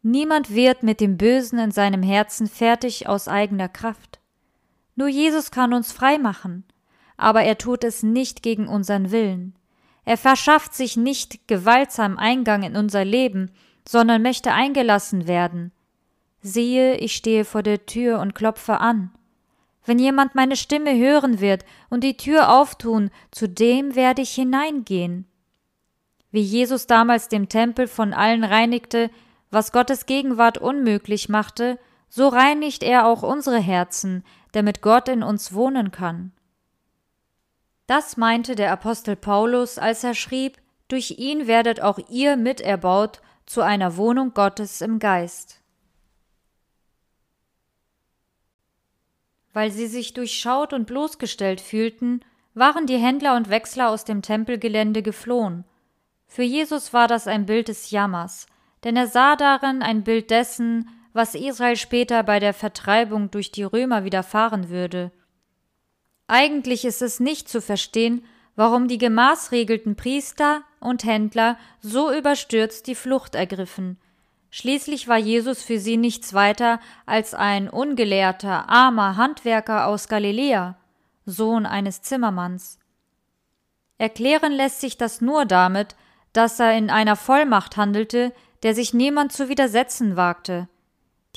Niemand 0.03 0.55
wird 0.55 0.83
mit 0.83 1.01
dem 1.01 1.17
Bösen 1.19 1.59
in 1.59 1.71
seinem 1.71 2.03
Herzen 2.03 2.47
fertig 2.47 3.07
aus 3.07 3.29
eigener 3.29 3.69
Kraft. 3.69 4.19
Nur 4.97 5.09
Jesus 5.09 5.51
kann 5.51 5.75
uns 5.75 5.93
frei 5.93 6.19
machen, 6.19 6.65
aber 7.17 7.43
er 7.43 7.59
tut 7.59 7.85
es 7.85 8.03
nicht 8.03 8.43
gegen 8.43 8.67
unseren 8.67 9.11
Willen. 9.11 9.55
Er 10.05 10.17
verschafft 10.17 10.75
sich 10.75 10.97
nicht 10.97 11.47
gewaltsam 11.49 12.19
Eingang 12.19 12.63
in 12.63 12.77
unser 12.77 13.05
Leben, 13.05 13.51
sondern 13.87 14.23
möchte 14.23 14.53
eingelassen 14.53 15.27
werden. 15.27 15.73
Siehe, 16.41 16.97
ich 16.97 17.15
stehe 17.15 17.45
vor 17.45 17.63
der 17.63 17.85
Tür 17.85 18.21
und 18.21 18.35
klopfe 18.35 18.81
an. 18.81 19.13
Wenn 19.85 19.99
jemand 19.99 20.35
meine 20.35 20.57
Stimme 20.57 20.97
hören 20.97 21.41
wird 21.41 21.65
und 21.91 22.05
die 22.05 22.17
Tür 22.17 22.53
auftun, 22.53 23.11
zu 23.31 23.49
dem 23.49 23.95
werde 23.95 24.23
ich 24.23 24.31
hineingehen. 24.31 25.27
Wie 26.31 26.43
Jesus 26.43 26.87
damals 26.87 27.29
dem 27.29 27.49
Tempel 27.49 27.89
von 27.89 28.13
allen 28.13 28.45
reinigte, 28.45 29.11
was 29.51 29.73
Gottes 29.73 30.07
Gegenwart 30.07 30.59
unmöglich 30.59 31.29
machte, 31.29 31.79
so 32.09 32.29
reinigt 32.29 32.83
er 32.83 33.07
auch 33.07 33.23
unsere 33.23 33.59
Herzen, 33.59 34.25
damit 34.53 34.83
Gott 34.83 35.09
in 35.09 35.23
uns 35.23 35.53
wohnen 35.53 35.91
kann. 35.91 36.33
Das 37.87 38.17
meinte 38.17 38.55
der 38.55 38.71
Apostel 38.71 39.17
Paulus, 39.17 39.79
als 39.79 40.05
er 40.05 40.15
schrieb, 40.15 40.59
durch 40.87 41.19
ihn 41.19 41.47
werdet 41.47 41.81
auch 41.81 41.99
ihr 42.09 42.37
miterbaut 42.37 43.21
zu 43.47 43.63
einer 43.63 43.97
Wohnung 43.97 44.33
Gottes 44.35 44.81
im 44.81 44.99
Geist. 45.01 45.61
Weil 49.53 49.73
sie 49.73 49.89
sich 49.89 50.15
durchschaut 50.15 50.73
und 50.73 50.87
bloßgestellt 50.87 51.61
fühlten, 51.61 52.21
waren 52.55 52.87
die 52.87 52.99
Händler 52.99 53.37
und 53.37 53.51
Wechsler 53.51 53.89
aus 53.91 54.05
dem 54.05 54.23
Tempelgelände 54.23 55.03
geflohen. 55.03 55.65
Für 56.31 56.45
Jesus 56.45 56.93
war 56.93 57.09
das 57.09 57.27
ein 57.27 57.45
Bild 57.45 57.67
des 57.67 57.91
Jammers, 57.91 58.47
denn 58.85 58.97
er 58.97 59.09
sah 59.09 59.35
darin 59.35 59.83
ein 59.83 60.05
Bild 60.05 60.31
dessen, 60.31 60.89
was 61.13 61.35
Israel 61.35 61.75
später 61.75 62.23
bei 62.23 62.39
der 62.39 62.55
Vertreibung 62.55 63.33
durch 63.33 63.51
die 63.51 63.65
Römer 63.65 64.05
widerfahren 64.05 64.71
würde. 64.71 65.11
Eigentlich 66.29 66.85
ist 66.85 67.03
es 67.03 67.19
nicht 67.19 67.49
zu 67.49 67.61
verstehen, 67.61 68.25
warum 68.55 68.87
die 68.87 68.99
gemaßregelten 68.99 69.97
Priester 69.97 70.63
und 70.79 71.03
Händler 71.03 71.59
so 71.81 72.13
überstürzt 72.13 72.87
die 72.87 72.95
Flucht 72.95 73.35
ergriffen. 73.35 73.99
Schließlich 74.51 75.09
war 75.09 75.19
Jesus 75.19 75.65
für 75.65 75.81
sie 75.81 75.97
nichts 75.97 76.33
weiter 76.33 76.79
als 77.07 77.35
ein 77.35 77.69
ungelehrter, 77.69 78.69
armer 78.69 79.17
Handwerker 79.17 79.89
aus 79.89 80.07
Galiläa, 80.07 80.79
Sohn 81.27 81.67
eines 81.67 82.03
Zimmermanns. 82.03 82.79
Erklären 83.99 84.53
lässt 84.53 84.81
sich 84.81 84.97
das 84.97 85.21
nur 85.21 85.45
damit, 85.45 85.97
dass 86.33 86.61
er 86.61 86.77
in 86.77 86.91
einer 86.91 87.17
Vollmacht 87.17 87.77
handelte, 87.77 88.33
der 88.63 88.75
sich 88.75 88.95
niemand 88.95 89.33
zu 89.33 89.49
widersetzen 89.49 90.17
wagte. 90.17 90.69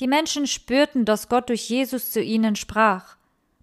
Die 0.00 0.06
Menschen 0.06 0.46
spürten, 0.46 1.04
dass 1.04 1.28
Gott 1.28 1.48
durch 1.48 1.68
Jesus 1.68 2.10
zu 2.10 2.20
ihnen 2.20 2.56
sprach. 2.56 3.16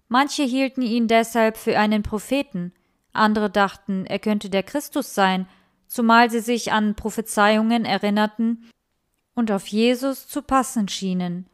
Manche 0.08 0.42
hielten 0.42 0.82
ihn 0.82 1.08
deshalb 1.08 1.56
für 1.56 1.78
einen 1.78 2.02
Propheten, 2.02 2.72
andere 3.12 3.50
dachten, 3.50 4.06
er 4.06 4.18
könnte 4.18 4.48
der 4.50 4.62
Christus 4.62 5.14
sein, 5.14 5.46
zumal 5.86 6.30
sie 6.30 6.40
sich 6.40 6.72
an 6.72 6.94
Prophezeiungen 6.94 7.84
erinnerten 7.84 8.70
und 9.34 9.50
auf 9.50 9.66
Jesus 9.66 10.26
zu 10.26 10.42
passen 10.42 10.88
schienen. 10.88 11.46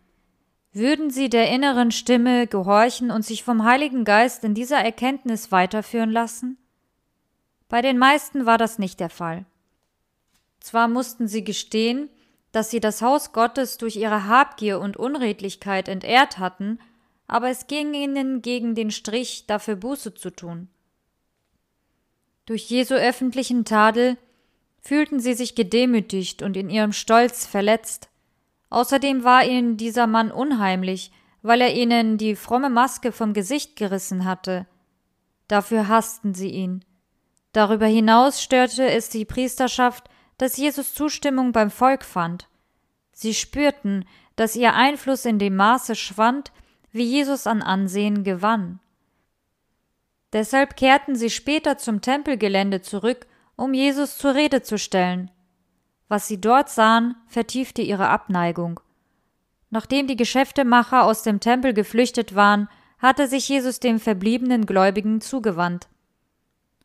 Würden 0.72 1.10
sie 1.10 1.28
der 1.28 1.50
inneren 1.50 1.90
Stimme 1.90 2.46
gehorchen 2.46 3.10
und 3.10 3.24
sich 3.24 3.42
vom 3.42 3.64
Heiligen 3.64 4.04
Geist 4.04 4.44
in 4.44 4.54
dieser 4.54 4.78
Erkenntnis 4.78 5.50
weiterführen 5.50 6.10
lassen? 6.10 6.58
Bei 7.68 7.82
den 7.82 7.98
meisten 7.98 8.46
war 8.46 8.58
das 8.58 8.78
nicht 8.78 9.00
der 9.00 9.10
Fall. 9.10 9.44
Zwar 10.60 10.88
mussten 10.88 11.28
sie 11.28 11.44
gestehen, 11.44 12.10
dass 12.52 12.70
sie 12.70 12.80
das 12.80 13.02
Haus 13.02 13.32
Gottes 13.32 13.78
durch 13.78 13.96
ihre 13.96 14.26
Habgier 14.26 14.80
und 14.80 14.96
Unredlichkeit 14.96 15.88
entehrt 15.88 16.38
hatten, 16.38 16.78
aber 17.26 17.50
es 17.50 17.66
ging 17.66 17.94
ihnen 17.94 18.42
gegen 18.42 18.74
den 18.74 18.90
Strich, 18.90 19.46
dafür 19.46 19.76
Buße 19.76 20.14
zu 20.14 20.30
tun. 20.30 20.68
Durch 22.46 22.70
Jesu 22.70 22.94
öffentlichen 22.94 23.66
Tadel 23.66 24.16
fühlten 24.80 25.20
sie 25.20 25.34
sich 25.34 25.54
gedemütigt 25.54 26.42
und 26.42 26.56
in 26.56 26.70
ihrem 26.70 26.92
Stolz 26.92 27.44
verletzt. 27.44 28.08
Außerdem 28.70 29.22
war 29.24 29.44
ihnen 29.44 29.76
dieser 29.76 30.06
Mann 30.06 30.30
unheimlich, 30.30 31.12
weil 31.42 31.60
er 31.60 31.74
ihnen 31.74 32.16
die 32.16 32.36
fromme 32.36 32.70
Maske 32.70 33.12
vom 33.12 33.34
Gesicht 33.34 33.76
gerissen 33.76 34.24
hatte. 34.24 34.66
Dafür 35.46 35.88
hassten 35.88 36.34
sie 36.34 36.50
ihn. 36.50 36.84
Darüber 37.52 37.86
hinaus 37.86 38.42
störte 38.42 38.90
es 38.90 39.10
die 39.10 39.24
Priesterschaft, 39.24 40.08
dass 40.38 40.56
Jesus 40.56 40.94
Zustimmung 40.94 41.52
beim 41.52 41.70
Volk 41.70 42.04
fand. 42.04 42.48
Sie 43.12 43.34
spürten, 43.34 44.06
dass 44.36 44.56
ihr 44.56 44.74
Einfluss 44.74 45.24
in 45.24 45.38
dem 45.38 45.56
Maße 45.56 45.96
schwand, 45.96 46.52
wie 46.92 47.04
Jesus 47.04 47.46
an 47.46 47.62
Ansehen 47.62 48.24
gewann. 48.24 48.80
Deshalb 50.32 50.76
kehrten 50.76 51.16
sie 51.16 51.30
später 51.30 51.78
zum 51.78 52.00
Tempelgelände 52.00 52.80
zurück, 52.80 53.26
um 53.56 53.74
Jesus 53.74 54.18
zur 54.18 54.34
Rede 54.34 54.62
zu 54.62 54.78
stellen. 54.78 55.30
Was 56.06 56.28
sie 56.28 56.40
dort 56.40 56.70
sahen, 56.70 57.16
vertiefte 57.26 57.82
ihre 57.82 58.08
Abneigung. 58.08 58.80
Nachdem 59.70 60.06
die 60.06 60.16
Geschäftemacher 60.16 61.04
aus 61.04 61.22
dem 61.22 61.40
Tempel 61.40 61.74
geflüchtet 61.74 62.34
waren, 62.34 62.68
hatte 62.98 63.26
sich 63.26 63.48
Jesus 63.48 63.80
dem 63.80 64.00
verbliebenen 64.00 64.66
Gläubigen 64.66 65.20
zugewandt. 65.20 65.88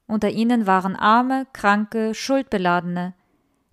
Unter 0.07 0.29
ihnen 0.29 0.67
waren 0.67 0.95
Arme, 0.95 1.47
Kranke, 1.53 2.13
Schuldbeladene. 2.13 3.13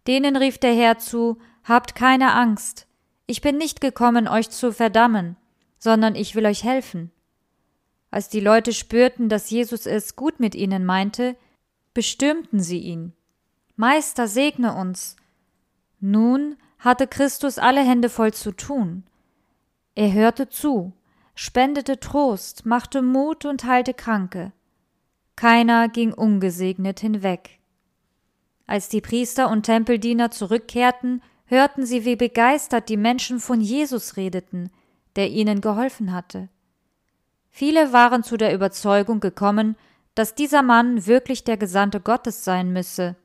Denen 0.07 0.37
rief 0.37 0.59
der 0.59 0.75
Herr 0.75 0.99
zu, 0.99 1.39
Habt 1.65 1.95
keine 1.95 2.33
Angst, 2.35 2.87
ich 3.27 3.43
bin 3.43 3.59
nicht 3.59 3.81
gekommen, 3.81 4.27
euch 4.27 4.51
zu 4.51 4.73
verdammen, 4.73 5.37
sondern 5.79 6.17
ich 6.17 6.35
will 6.35 6.47
euch 6.47 6.65
helfen. 6.65 7.13
Als 8.11 8.29
die 8.29 8.41
Leute 8.41 8.73
spürten, 8.73 9.29
dass 9.29 9.51
Jesus 9.51 9.87
es 9.87 10.17
gut 10.17 10.41
mit 10.41 10.57
ihnen 10.57 10.85
meinte, 10.85 11.37
bestürmten 11.95 12.59
sie 12.59 12.81
ihn. 12.81 13.13
Meister, 13.77 14.27
segne 14.27 14.75
uns. 14.75 15.15
Nun 16.01 16.57
hatte 16.81 17.07
Christus 17.07 17.59
alle 17.59 17.83
Hände 17.83 18.09
voll 18.09 18.35
zu 18.35 18.51
tun. 18.51 19.05
Er 19.95 20.13
hörte 20.13 20.49
zu, 20.49 20.93
spendete 21.37 22.01
Trost, 22.01 22.67
machte 22.67 23.01
Mut 23.01 23.45
und 23.45 23.63
heilte 23.63 23.95
Kranke. 23.95 24.53
Keiner 25.37 25.89
ging 25.89 26.13
ungesegnet 26.13 26.99
hinweg. 26.99 27.60
Als 28.71 28.89
die 28.89 29.01
Priester 29.01 29.51
und 29.51 29.65
Tempeldiener 29.65 30.31
zurückkehrten, 30.31 31.23
hörten 31.47 31.85
sie, 31.85 32.05
wie 32.05 32.15
begeistert 32.15 32.89
die 32.89 32.97
Menschen 32.97 33.41
von 33.41 33.61
Jesus 33.61 34.17
redeten, 34.17 34.71
der 35.17 35.29
ihnen 35.29 35.61
geholfen 35.61 36.13
hatte. 36.13 36.49
Viele 37.51 37.93
waren 37.93 38.23
zu 38.23 38.37
der 38.37 38.55
Überzeugung 38.55 39.19
gekommen, 39.19 39.75
dass 40.15 40.37
dieser 40.37 40.63
Mann 40.63 41.05
wirklich 41.09 41.43
der 41.43 41.57
Gesandte 41.57 41.99
Gottes 41.99 42.45
sein 42.45 42.73
müsse. 42.73 43.17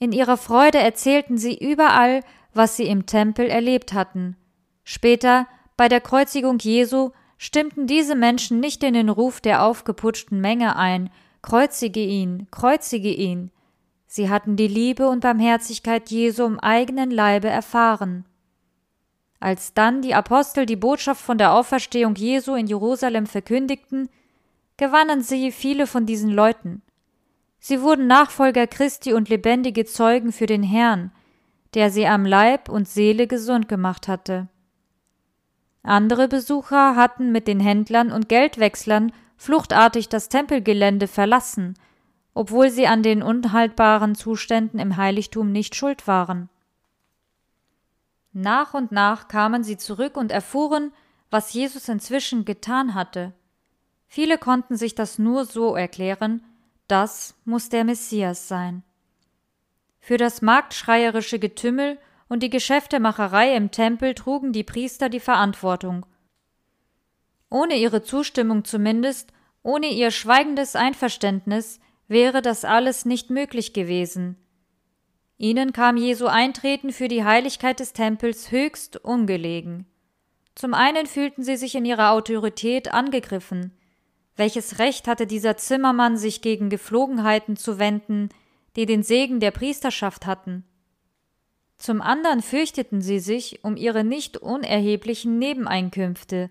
In 0.00 0.10
ihrer 0.10 0.36
Freude 0.36 0.78
erzählten 0.78 1.38
sie 1.38 1.56
überall, 1.56 2.18
was 2.54 2.76
sie 2.76 2.88
im 2.88 3.06
Tempel 3.06 3.46
erlebt 3.46 3.92
hatten. 3.92 4.36
Später, 4.82 5.46
bei 5.76 5.88
der 5.88 6.00
Kreuzigung 6.00 6.58
Jesu, 6.58 7.12
stimmten 7.38 7.86
diese 7.86 8.16
Menschen 8.16 8.58
nicht 8.58 8.82
in 8.82 8.94
den 8.94 9.10
Ruf 9.10 9.40
der 9.40 9.62
aufgeputschten 9.62 10.40
Menge 10.40 10.74
ein, 10.74 11.10
Kreuzige 11.40 12.02
ihn, 12.02 12.48
kreuzige 12.50 13.12
ihn. 13.12 13.52
Sie 14.16 14.30
hatten 14.30 14.54
die 14.54 14.68
Liebe 14.68 15.08
und 15.08 15.22
Barmherzigkeit 15.22 16.08
Jesu 16.08 16.44
im 16.44 16.60
eigenen 16.60 17.10
Leibe 17.10 17.48
erfahren. 17.48 18.24
Als 19.40 19.74
dann 19.74 20.02
die 20.02 20.14
Apostel 20.14 20.66
die 20.66 20.76
Botschaft 20.76 21.20
von 21.20 21.36
der 21.36 21.52
Auferstehung 21.52 22.14
Jesu 22.14 22.54
in 22.54 22.68
Jerusalem 22.68 23.26
verkündigten, 23.26 24.08
gewannen 24.76 25.20
sie 25.20 25.50
viele 25.50 25.88
von 25.88 26.06
diesen 26.06 26.30
Leuten. 26.30 26.80
Sie 27.58 27.82
wurden 27.82 28.06
Nachfolger 28.06 28.68
Christi 28.68 29.12
und 29.14 29.28
lebendige 29.28 29.84
Zeugen 29.84 30.30
für 30.30 30.46
den 30.46 30.62
Herrn, 30.62 31.10
der 31.74 31.90
sie 31.90 32.06
am 32.06 32.24
Leib 32.24 32.68
und 32.68 32.86
Seele 32.86 33.26
gesund 33.26 33.68
gemacht 33.68 34.06
hatte. 34.06 34.46
Andere 35.82 36.28
Besucher 36.28 36.94
hatten 36.94 37.32
mit 37.32 37.48
den 37.48 37.58
Händlern 37.58 38.12
und 38.12 38.28
Geldwechslern 38.28 39.10
fluchtartig 39.36 40.08
das 40.08 40.28
Tempelgelände 40.28 41.08
verlassen, 41.08 41.74
obwohl 42.34 42.68
sie 42.70 42.86
an 42.86 43.02
den 43.02 43.22
unhaltbaren 43.22 44.14
Zuständen 44.14 44.80
im 44.80 44.96
Heiligtum 44.96 45.52
nicht 45.52 45.76
schuld 45.76 46.06
waren. 46.06 46.48
Nach 48.32 48.74
und 48.74 48.90
nach 48.90 49.28
kamen 49.28 49.62
sie 49.62 49.76
zurück 49.76 50.16
und 50.16 50.32
erfuhren, 50.32 50.92
was 51.30 51.52
Jesus 51.52 51.88
inzwischen 51.88 52.44
getan 52.44 52.94
hatte. 52.94 53.32
Viele 54.08 54.38
konnten 54.38 54.76
sich 54.76 54.94
das 54.94 55.18
nur 55.18 55.44
so 55.44 55.76
erklären, 55.76 56.44
das 56.88 57.34
muss 57.44 57.68
der 57.68 57.84
Messias 57.84 58.48
sein. 58.48 58.82
Für 60.00 60.16
das 60.16 60.42
marktschreierische 60.42 61.38
Getümmel 61.38 61.98
und 62.28 62.42
die 62.42 62.50
Geschäftemacherei 62.50 63.56
im 63.56 63.70
Tempel 63.70 64.14
trugen 64.14 64.52
die 64.52 64.64
Priester 64.64 65.08
die 65.08 65.20
Verantwortung. 65.20 66.04
Ohne 67.48 67.76
ihre 67.76 68.02
Zustimmung 68.02 68.64
zumindest, 68.64 69.32
ohne 69.62 69.86
ihr 69.86 70.10
schweigendes 70.10 70.76
Einverständnis 70.76 71.80
wäre 72.08 72.42
das 72.42 72.64
alles 72.64 73.04
nicht 73.04 73.30
möglich 73.30 73.72
gewesen. 73.72 74.36
Ihnen 75.36 75.72
kam 75.72 75.96
Jesu 75.96 76.26
Eintreten 76.26 76.92
für 76.92 77.08
die 77.08 77.24
Heiligkeit 77.24 77.80
des 77.80 77.92
Tempels 77.92 78.50
höchst 78.50 78.96
ungelegen. 78.96 79.86
Zum 80.54 80.74
einen 80.74 81.06
fühlten 81.06 81.42
sie 81.42 81.56
sich 81.56 81.74
in 81.74 81.84
ihrer 81.84 82.12
Autorität 82.12 82.92
angegriffen. 82.92 83.72
Welches 84.36 84.78
Recht 84.78 85.08
hatte 85.08 85.26
dieser 85.26 85.56
Zimmermann, 85.56 86.16
sich 86.16 86.42
gegen 86.42 86.70
Geflogenheiten 86.70 87.56
zu 87.56 87.78
wenden, 87.78 88.28
die 88.76 88.86
den 88.86 89.02
Segen 89.02 89.40
der 89.40 89.50
Priesterschaft 89.50 90.26
hatten? 90.26 90.64
Zum 91.76 92.00
anderen 92.00 92.40
fürchteten 92.40 93.00
sie 93.00 93.18
sich 93.18 93.64
um 93.64 93.76
ihre 93.76 94.04
nicht 94.04 94.36
unerheblichen 94.36 95.38
Nebeneinkünfte. 95.38 96.50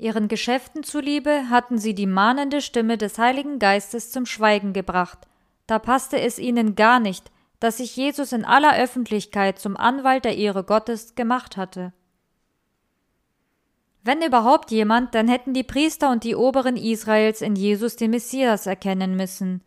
Ihren 0.00 0.28
Geschäften 0.28 0.82
zuliebe 0.82 1.50
hatten 1.50 1.76
sie 1.76 1.94
die 1.94 2.06
mahnende 2.06 2.62
Stimme 2.62 2.96
des 2.96 3.18
Heiligen 3.18 3.58
Geistes 3.58 4.10
zum 4.10 4.24
Schweigen 4.24 4.72
gebracht. 4.72 5.28
Da 5.66 5.78
passte 5.78 6.18
es 6.18 6.38
ihnen 6.38 6.74
gar 6.74 7.00
nicht, 7.00 7.30
dass 7.58 7.76
sich 7.76 7.96
Jesus 7.96 8.32
in 8.32 8.46
aller 8.46 8.78
Öffentlichkeit 8.78 9.58
zum 9.58 9.76
Anwalt 9.76 10.24
der 10.24 10.38
Ehre 10.38 10.64
Gottes 10.64 11.16
gemacht 11.16 11.58
hatte. 11.58 11.92
Wenn 14.02 14.22
überhaupt 14.22 14.70
jemand, 14.70 15.14
dann 15.14 15.28
hätten 15.28 15.52
die 15.52 15.64
Priester 15.64 16.10
und 16.10 16.24
die 16.24 16.34
Oberen 16.34 16.78
Israels 16.78 17.42
in 17.42 17.54
Jesus 17.54 17.96
den 17.96 18.12
Messias 18.12 18.66
erkennen 18.66 19.16
müssen. 19.16 19.62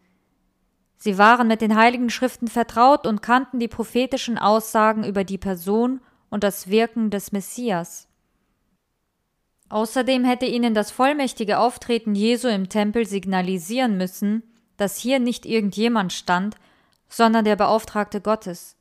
Sie 0.97 1.19
waren 1.19 1.47
mit 1.47 1.61
den 1.61 1.75
heiligen 1.75 2.09
Schriften 2.09 2.47
vertraut 2.47 3.05
und 3.05 3.21
kannten 3.21 3.59
die 3.59 3.67
prophetischen 3.67 4.39
Aussagen 4.39 5.03
über 5.03 5.23
die 5.23 5.37
Person 5.37 6.01
und 6.31 6.43
das 6.43 6.69
Wirken 6.69 7.11
des 7.11 7.31
Messias. 7.31 8.07
Außerdem 9.73 10.23
hätte 10.23 10.45
ihnen 10.45 10.75
das 10.75 10.91
vollmächtige 10.91 11.57
Auftreten 11.57 12.13
Jesu 12.13 12.47
im 12.47 12.69
Tempel 12.69 13.07
signalisieren 13.07 13.97
müssen, 13.97 14.43
dass 14.77 14.97
hier 14.97 15.17
nicht 15.17 15.47
irgendjemand 15.47 16.13
stand, 16.13 16.57
sondern 17.09 17.43
der 17.43 17.55
Beauftragte 17.55 18.21
Gottes. 18.21 18.77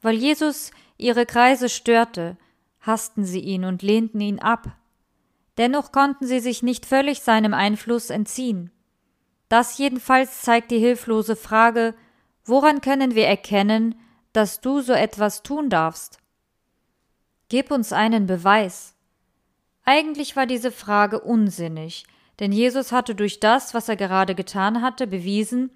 Weil 0.00 0.16
Jesus 0.16 0.72
ihre 0.96 1.24
Kreise 1.24 1.68
störte, 1.68 2.36
hassten 2.80 3.24
sie 3.24 3.38
ihn 3.38 3.64
und 3.64 3.82
lehnten 3.82 4.20
ihn 4.20 4.40
ab. 4.40 4.76
Dennoch 5.56 5.92
konnten 5.92 6.26
sie 6.26 6.40
sich 6.40 6.64
nicht 6.64 6.84
völlig 6.84 7.20
seinem 7.20 7.54
Einfluss 7.54 8.10
entziehen. 8.10 8.72
Das 9.48 9.78
jedenfalls 9.78 10.42
zeigt 10.42 10.72
die 10.72 10.80
hilflose 10.80 11.36
Frage, 11.36 11.94
woran 12.44 12.80
können 12.80 13.14
wir 13.14 13.28
erkennen, 13.28 13.94
dass 14.32 14.60
du 14.60 14.80
so 14.80 14.94
etwas 14.94 15.44
tun 15.44 15.70
darfst? 15.70 16.18
Gib 17.48 17.70
uns 17.70 17.92
einen 17.92 18.26
Beweis. 18.26 18.96
Eigentlich 19.84 20.36
war 20.36 20.46
diese 20.46 20.70
Frage 20.70 21.20
unsinnig, 21.20 22.04
denn 22.40 22.52
Jesus 22.52 22.92
hatte 22.92 23.14
durch 23.14 23.40
das, 23.40 23.74
was 23.74 23.88
er 23.88 23.96
gerade 23.96 24.34
getan 24.34 24.80
hatte, 24.82 25.06
bewiesen, 25.06 25.70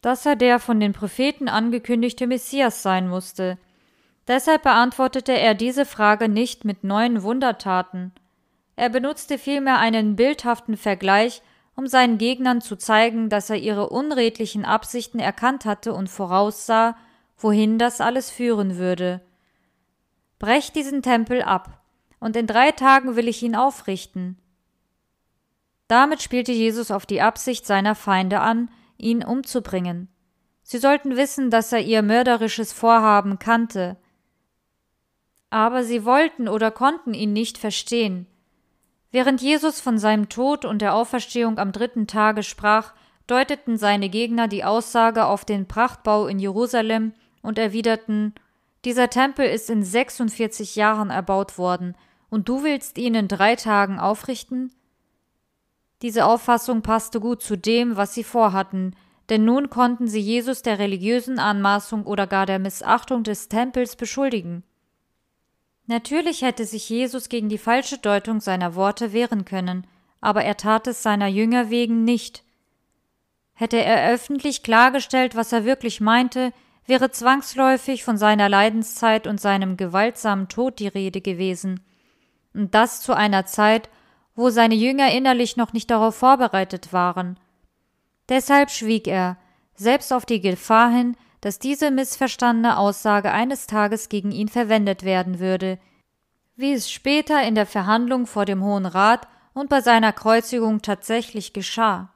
dass 0.00 0.26
er 0.26 0.36
der 0.36 0.58
von 0.58 0.80
den 0.80 0.92
Propheten 0.92 1.48
angekündigte 1.48 2.26
Messias 2.26 2.82
sein 2.82 3.08
musste. 3.08 3.58
Deshalb 4.28 4.62
beantwortete 4.62 5.32
er 5.32 5.54
diese 5.54 5.84
Frage 5.84 6.28
nicht 6.28 6.64
mit 6.64 6.84
neuen 6.84 7.22
Wundertaten. 7.22 8.12
Er 8.76 8.88
benutzte 8.88 9.38
vielmehr 9.38 9.78
einen 9.78 10.16
bildhaften 10.16 10.76
Vergleich, 10.76 11.42
um 11.74 11.86
seinen 11.86 12.18
Gegnern 12.18 12.60
zu 12.60 12.76
zeigen, 12.76 13.28
dass 13.28 13.50
er 13.50 13.56
ihre 13.56 13.88
unredlichen 13.88 14.64
Absichten 14.64 15.18
erkannt 15.18 15.64
hatte 15.64 15.92
und 15.94 16.08
voraussah, 16.08 16.96
wohin 17.36 17.78
das 17.78 18.00
alles 18.00 18.30
führen 18.30 18.76
würde. 18.76 19.20
Brecht 20.38 20.76
diesen 20.76 21.02
Tempel 21.02 21.42
ab, 21.42 21.81
und 22.22 22.36
in 22.36 22.46
drei 22.46 22.70
Tagen 22.70 23.16
will 23.16 23.26
ich 23.26 23.42
ihn 23.42 23.56
aufrichten. 23.56 24.38
Damit 25.88 26.22
spielte 26.22 26.52
Jesus 26.52 26.92
auf 26.92 27.04
die 27.04 27.20
Absicht 27.20 27.66
seiner 27.66 27.96
Feinde 27.96 28.38
an, 28.38 28.70
ihn 28.96 29.24
umzubringen. 29.24 30.08
Sie 30.62 30.78
sollten 30.78 31.16
wissen, 31.16 31.50
dass 31.50 31.72
er 31.72 31.80
ihr 31.80 32.00
mörderisches 32.00 32.72
Vorhaben 32.72 33.40
kannte. 33.40 33.96
Aber 35.50 35.82
sie 35.82 36.04
wollten 36.04 36.48
oder 36.48 36.70
konnten 36.70 37.12
ihn 37.12 37.32
nicht 37.32 37.58
verstehen. 37.58 38.28
Während 39.10 39.42
Jesus 39.42 39.80
von 39.80 39.98
seinem 39.98 40.28
Tod 40.28 40.64
und 40.64 40.80
der 40.80 40.94
Auferstehung 40.94 41.58
am 41.58 41.72
dritten 41.72 42.06
Tage 42.06 42.44
sprach, 42.44 42.94
deuteten 43.26 43.76
seine 43.76 44.08
Gegner 44.08 44.46
die 44.46 44.62
Aussage 44.62 45.24
auf 45.24 45.44
den 45.44 45.66
Prachtbau 45.66 46.28
in 46.28 46.38
Jerusalem 46.38 47.14
und 47.42 47.58
erwiderten 47.58 48.32
Dieser 48.84 49.10
Tempel 49.10 49.46
ist 49.46 49.70
in 49.70 49.82
46 49.82 50.76
Jahren 50.76 51.10
erbaut 51.10 51.58
worden, 51.58 51.96
und 52.32 52.48
du 52.48 52.64
willst 52.64 52.96
ihn 52.96 53.14
in 53.14 53.28
drei 53.28 53.56
Tagen 53.56 53.98
aufrichten? 54.00 54.72
Diese 56.00 56.24
Auffassung 56.24 56.80
passte 56.80 57.20
gut 57.20 57.42
zu 57.42 57.58
dem, 57.58 57.98
was 57.98 58.14
sie 58.14 58.24
vorhatten, 58.24 58.96
denn 59.28 59.44
nun 59.44 59.68
konnten 59.68 60.08
sie 60.08 60.18
Jesus 60.20 60.62
der 60.62 60.78
religiösen 60.78 61.38
Anmaßung 61.38 62.04
oder 62.06 62.26
gar 62.26 62.46
der 62.46 62.58
Missachtung 62.58 63.22
des 63.22 63.48
Tempels 63.48 63.96
beschuldigen. 63.96 64.62
Natürlich 65.86 66.40
hätte 66.40 66.64
sich 66.64 66.88
Jesus 66.88 67.28
gegen 67.28 67.50
die 67.50 67.58
falsche 67.58 67.98
Deutung 67.98 68.40
seiner 68.40 68.74
Worte 68.76 69.12
wehren 69.12 69.44
können, 69.44 69.86
aber 70.22 70.42
er 70.42 70.56
tat 70.56 70.86
es 70.86 71.02
seiner 71.02 71.28
Jünger 71.28 71.68
wegen 71.68 72.04
nicht. 72.04 72.44
Hätte 73.52 73.76
er 73.76 74.10
öffentlich 74.10 74.62
klargestellt, 74.62 75.36
was 75.36 75.52
er 75.52 75.66
wirklich 75.66 76.00
meinte, 76.00 76.54
wäre 76.86 77.10
zwangsläufig 77.10 78.04
von 78.04 78.16
seiner 78.16 78.48
Leidenszeit 78.48 79.26
und 79.26 79.38
seinem 79.38 79.76
gewaltsamen 79.76 80.48
Tod 80.48 80.78
die 80.78 80.88
Rede 80.88 81.20
gewesen. 81.20 81.80
Und 82.54 82.74
das 82.74 83.00
zu 83.00 83.16
einer 83.16 83.46
Zeit, 83.46 83.88
wo 84.34 84.50
seine 84.50 84.74
Jünger 84.74 85.12
innerlich 85.12 85.56
noch 85.56 85.72
nicht 85.72 85.90
darauf 85.90 86.16
vorbereitet 86.16 86.92
waren. 86.92 87.38
Deshalb 88.28 88.70
schwieg 88.70 89.06
er, 89.06 89.36
selbst 89.74 90.12
auf 90.12 90.26
die 90.26 90.40
Gefahr 90.40 90.90
hin, 90.90 91.16
dass 91.40 91.58
diese 91.58 91.90
missverstandene 91.90 92.78
Aussage 92.78 93.32
eines 93.32 93.66
Tages 93.66 94.08
gegen 94.08 94.30
ihn 94.30 94.48
verwendet 94.48 95.02
werden 95.02 95.38
würde, 95.40 95.78
wie 96.56 96.72
es 96.72 96.90
später 96.90 97.42
in 97.42 97.54
der 97.54 97.66
Verhandlung 97.66 98.26
vor 98.26 98.44
dem 98.44 98.62
Hohen 98.62 98.86
Rat 98.86 99.26
und 99.54 99.68
bei 99.68 99.80
seiner 99.80 100.12
Kreuzigung 100.12 100.82
tatsächlich 100.82 101.52
geschah. 101.52 102.14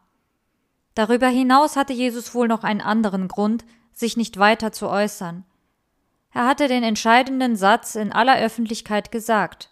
Darüber 0.94 1.28
hinaus 1.28 1.76
hatte 1.76 1.92
Jesus 1.92 2.34
wohl 2.34 2.48
noch 2.48 2.64
einen 2.64 2.80
anderen 2.80 3.28
Grund, 3.28 3.64
sich 3.92 4.16
nicht 4.16 4.38
weiter 4.38 4.72
zu 4.72 4.88
äußern. 4.88 5.44
Er 6.32 6.46
hatte 6.46 6.68
den 6.68 6.82
entscheidenden 6.82 7.56
Satz 7.56 7.94
in 7.94 8.12
aller 8.12 8.38
Öffentlichkeit 8.38 9.10
gesagt. 9.10 9.70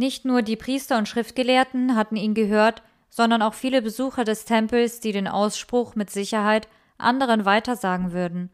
Nicht 0.00 0.24
nur 0.24 0.40
die 0.40 0.56
Priester 0.56 0.96
und 0.96 1.08
Schriftgelehrten 1.08 1.94
hatten 1.94 2.16
ihn 2.16 2.32
gehört, 2.32 2.82
sondern 3.10 3.42
auch 3.42 3.52
viele 3.52 3.82
Besucher 3.82 4.24
des 4.24 4.46
Tempels, 4.46 5.00
die 5.00 5.12
den 5.12 5.28
Ausspruch 5.28 5.94
mit 5.94 6.08
Sicherheit 6.08 6.68
anderen 6.96 7.44
weitersagen 7.44 8.10
würden. 8.10 8.48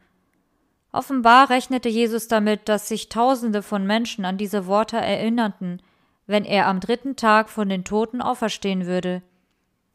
Offenbar 0.91 1.49
rechnete 1.49 1.87
Jesus 1.87 2.27
damit, 2.27 2.67
dass 2.67 2.89
sich 2.89 3.07
Tausende 3.07 3.63
von 3.63 3.87
Menschen 3.87 4.25
an 4.25 4.37
diese 4.37 4.67
Worte 4.67 4.97
erinnerten, 4.97 5.81
wenn 6.25 6.43
er 6.43 6.67
am 6.67 6.81
dritten 6.81 7.15
Tag 7.15 7.47
von 7.47 7.69
den 7.69 7.85
Toten 7.85 8.21
auferstehen 8.21 8.85
würde. 8.85 9.21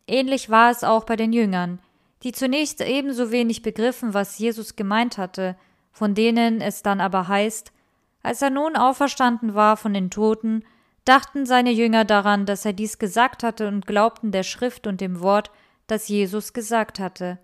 Ähnlich 0.07 0.49
war 0.49 0.71
es 0.71 0.83
auch 0.83 1.05
bei 1.05 1.17
den 1.17 1.35
Jüngern, 1.35 1.81
die 2.23 2.33
zunächst 2.33 2.81
ebenso 2.81 3.31
wenig 3.31 3.61
begriffen, 3.61 4.15
was 4.15 4.39
Jesus 4.39 4.75
gemeint 4.75 5.19
hatte, 5.19 5.57
von 5.91 6.15
denen 6.15 6.63
es 6.63 6.83
dann 6.83 7.03
aber 7.03 7.29
heißt, 7.29 7.73
als 8.23 8.41
er 8.41 8.49
nun 8.49 8.75
auferstanden 8.75 9.53
war 9.53 9.77
von 9.77 9.93
den 9.93 10.09
Toten, 10.09 10.65
dachten 11.05 11.47
seine 11.47 11.73
Jünger 11.73 12.05
daran, 12.05 12.47
dass 12.47 12.65
er 12.65 12.73
dies 12.73 12.99
gesagt 12.99 13.43
hatte 13.43 13.69
und 13.69 13.87
glaubten 13.87 14.31
der 14.33 14.43
Schrift 14.43 14.87
und 14.87 15.01
dem 15.01 15.21
Wort, 15.21 15.51
das 15.87 16.09
Jesus 16.09 16.53
gesagt 16.53 17.01
hatte. 17.01 17.39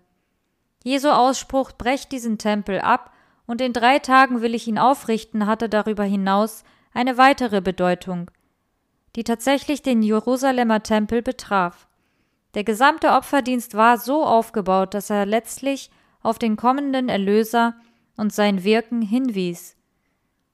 Jesu 0.83 1.09
Ausspruch 1.09 1.73
brecht 1.73 2.11
diesen 2.11 2.37
Tempel 2.37 2.79
ab 2.79 3.11
und 3.45 3.61
in 3.61 3.73
drei 3.73 3.99
Tagen 3.99 4.41
will 4.41 4.55
ich 4.55 4.67
ihn 4.67 4.77
aufrichten, 4.77 5.45
hatte 5.45 5.67
darüber 5.67 6.03
hinaus 6.03 6.63
eine 6.93 7.17
weitere 7.17 7.61
Bedeutung, 7.61 8.31
die 9.15 9.23
tatsächlich 9.23 9.81
den 9.81 10.01
Jerusalemer 10.01 10.81
Tempel 10.83 11.21
betraf. 11.21 11.87
Der 12.53 12.63
gesamte 12.63 13.09
Opferdienst 13.11 13.75
war 13.75 13.97
so 13.97 14.25
aufgebaut, 14.25 14.93
dass 14.93 15.09
er 15.09 15.25
letztlich 15.25 15.91
auf 16.21 16.39
den 16.39 16.55
kommenden 16.55 17.09
Erlöser 17.09 17.75
und 18.17 18.33
sein 18.33 18.63
Wirken 18.63 19.01
hinwies. 19.01 19.75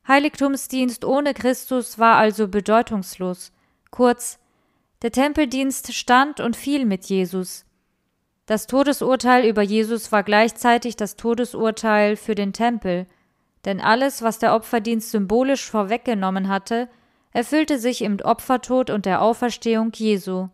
Heiligtumsdienst 0.08 1.04
ohne 1.04 1.34
Christus 1.34 1.98
war 1.98 2.18
also 2.18 2.48
bedeutungslos. 2.48 3.52
Kurz, 3.92 4.40
Der 5.02 5.12
Tempeldienst 5.12 5.94
stand 5.94 6.40
und 6.40 6.56
fiel 6.56 6.86
mit 6.86 7.06
Jesus. 7.06 7.66
Das 8.46 8.68
Todesurteil 8.68 9.46
über 9.46 9.62
Jesus 9.62 10.12
war 10.12 10.24
gleichzeitig 10.24 10.96
das 10.96 11.16
Todesurteil 11.16 12.16
für 12.16 12.36
den 12.36 12.54
Tempel, 12.54 13.08
denn 13.66 13.82
alles, 13.82 14.22
was 14.22 14.40
der 14.40 14.56
Opferdienst 14.56 15.12
symbolisch 15.12 15.70
vorweggenommen 15.70 16.48
hatte, 16.48 16.88
erfüllte 17.32 17.80
sich 17.80 18.02
im 18.02 18.20
Opfertod 18.22 18.90
und 18.90 19.06
der 19.06 19.22
Auferstehung 19.22 19.92
Jesu. 19.94 20.48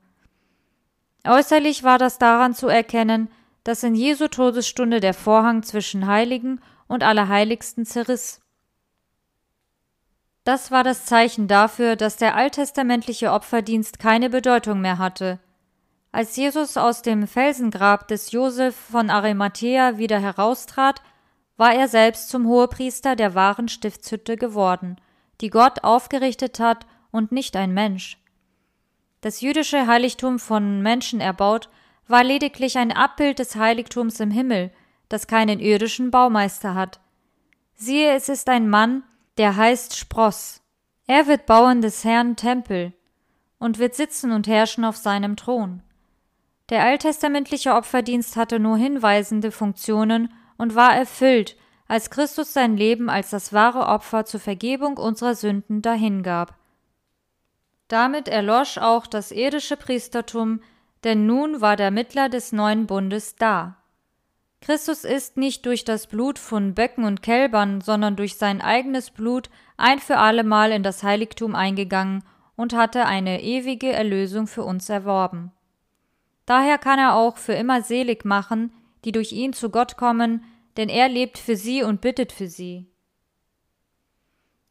Äußerlich 1.25 1.83
war 1.83 1.97
das 1.97 2.17
daran 2.17 2.55
zu 2.55 2.67
erkennen, 2.67 3.29
dass 3.63 3.83
in 3.83 3.93
Jesu 3.93 4.27
Todesstunde 4.27 4.99
der 4.99 5.13
Vorhang 5.13 5.61
zwischen 5.61 6.07
Heiligen 6.07 6.61
und 6.87 7.03
Allerheiligsten 7.03 7.85
zerriss. 7.85 8.40
Das 10.51 10.69
war 10.69 10.83
das 10.83 11.05
Zeichen 11.05 11.47
dafür, 11.47 11.95
dass 11.95 12.17
der 12.17 12.35
alttestamentliche 12.35 13.31
Opferdienst 13.31 13.99
keine 13.99 14.29
Bedeutung 14.29 14.81
mehr 14.81 14.97
hatte. 14.97 15.39
Als 16.11 16.35
Jesus 16.35 16.75
aus 16.75 17.01
dem 17.01 17.25
Felsengrab 17.25 18.09
des 18.09 18.33
Josef 18.33 18.75
von 18.75 19.09
Arimathea 19.09 19.97
wieder 19.97 20.19
heraustrat, 20.19 21.01
war 21.55 21.73
er 21.73 21.87
selbst 21.87 22.27
zum 22.27 22.47
Hohepriester 22.47 23.15
der 23.15 23.33
wahren 23.33 23.69
Stiftshütte 23.69 24.35
geworden– 24.35 24.99
die 25.39 25.49
Gott 25.49 25.85
aufgerichtet 25.85 26.59
hat 26.59 26.85
und 27.11 27.31
nicht 27.31 27.55
ein 27.55 27.73
Mensch. 27.73 28.17
Das 29.21 29.39
jüdische 29.39 29.87
Heiligtum 29.87 30.37
von 30.37 30.81
Menschen 30.81 31.21
erbaut 31.21 31.69
war 32.09 32.25
lediglich 32.25 32.77
ein 32.77 32.91
Abbild 32.91 33.39
des 33.39 33.55
Heiligtums 33.55 34.19
im 34.19 34.31
Himmel, 34.31 34.69
das 35.07 35.27
keinen 35.27 35.61
irdischen 35.61 36.11
Baumeister 36.11 36.75
hat. 36.75 36.99
Siehe, 37.73 38.13
es 38.13 38.27
ist 38.27 38.49
ein 38.49 38.67
Mann, 38.67 39.03
der 39.37 39.55
heißt 39.55 39.97
Spross. 39.97 40.61
Er 41.07 41.27
wird 41.27 41.45
bauen 41.45 41.81
des 41.81 42.03
Herrn 42.03 42.35
Tempel 42.35 42.93
und 43.59 43.79
wird 43.79 43.95
sitzen 43.95 44.31
und 44.31 44.47
herrschen 44.47 44.85
auf 44.85 44.97
seinem 44.97 45.35
Thron. 45.35 45.83
Der 46.69 46.83
alttestamentliche 46.83 47.73
Opferdienst 47.73 48.35
hatte 48.35 48.59
nur 48.59 48.77
hinweisende 48.77 49.51
Funktionen 49.51 50.33
und 50.57 50.75
war 50.75 50.95
erfüllt 50.95 51.57
als 51.91 52.09
Christus 52.09 52.53
sein 52.53 52.77
Leben 52.77 53.09
als 53.09 53.31
das 53.31 53.51
wahre 53.51 53.87
Opfer 53.87 54.23
zur 54.23 54.39
Vergebung 54.39 54.97
unserer 54.97 55.35
Sünden 55.35 55.81
dahingab. 55.81 56.55
Damit 57.89 58.29
erlosch 58.29 58.77
auch 58.77 59.05
das 59.05 59.31
irdische 59.31 59.75
Priestertum, 59.75 60.61
denn 61.03 61.25
nun 61.25 61.59
war 61.59 61.75
der 61.75 61.91
Mittler 61.91 62.29
des 62.29 62.53
neuen 62.53 62.87
Bundes 62.87 63.35
da. 63.35 63.80
Christus 64.61 65.03
ist 65.03 65.37
nicht 65.37 65.65
durch 65.65 65.85
das 65.85 66.05
Blut 66.05 66.37
von 66.37 66.75
Böcken 66.75 67.03
und 67.03 67.23
Kälbern, 67.23 67.81
sondern 67.81 68.15
durch 68.15 68.37
sein 68.37 68.61
eigenes 68.61 69.09
Blut 69.09 69.49
ein 69.75 69.99
für 69.99 70.17
allemal 70.17 70.71
in 70.71 70.83
das 70.83 71.01
Heiligtum 71.01 71.55
eingegangen 71.55 72.23
und 72.55 72.73
hatte 72.73 73.07
eine 73.07 73.41
ewige 73.41 73.91
Erlösung 73.91 74.45
für 74.45 74.63
uns 74.63 74.87
erworben. 74.87 75.51
Daher 76.45 76.77
kann 76.77 76.99
er 76.99 77.15
auch 77.15 77.37
für 77.37 77.53
immer 77.53 77.81
selig 77.81 78.23
machen, 78.23 78.71
die 79.03 79.11
durch 79.11 79.31
ihn 79.31 79.53
zu 79.53 79.71
Gott 79.71 79.97
kommen, 79.97 80.43
denn 80.77 80.89
er 80.89 81.09
lebt 81.09 81.39
für 81.39 81.55
sie 81.55 81.81
und 81.81 82.01
bittet 82.01 82.31
für 82.31 82.47
sie. 82.47 82.87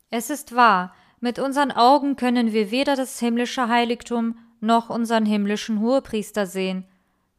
Es 0.09 0.31
ist 0.31 0.55
wahr, 0.55 0.95
mit 1.19 1.41
unseren 1.41 1.73
Augen 1.73 2.15
können 2.15 2.53
wir 2.53 2.71
weder 2.71 2.95
das 2.95 3.19
himmlische 3.19 3.69
Heiligtum 3.69 4.39
noch 4.61 4.89
unseren 4.89 5.27
himmlischen 5.27 5.81
Hohepriester 5.81 6.47
sehen, 6.47 6.85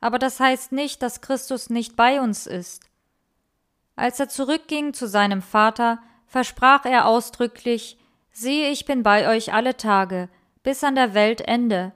aber 0.02 0.20
das 0.20 0.40
heißt 0.40 0.72
nicht, 0.72 1.02
dass 1.02 1.22
Christus 1.22 1.70
nicht 1.70 1.96
bei 1.96 2.20
uns 2.20 2.48
ist. 2.48 2.84
Als 3.96 4.20
er 4.20 4.28
zurückging 4.28 4.94
zu 4.94 5.08
seinem 5.08 5.42
Vater, 5.42 6.00
versprach 6.26 6.86
er 6.86 7.08
ausdrücklich 7.08 7.98
Siehe, 8.34 8.70
ich 8.70 8.86
bin 8.86 9.04
bei 9.04 9.30
euch 9.30 9.54
alle 9.54 9.76
Tage, 9.76 10.30
bis 10.64 10.84
an 10.84 10.96
der 10.96 11.14
Welt 11.14 11.42
Ende. 11.42 11.92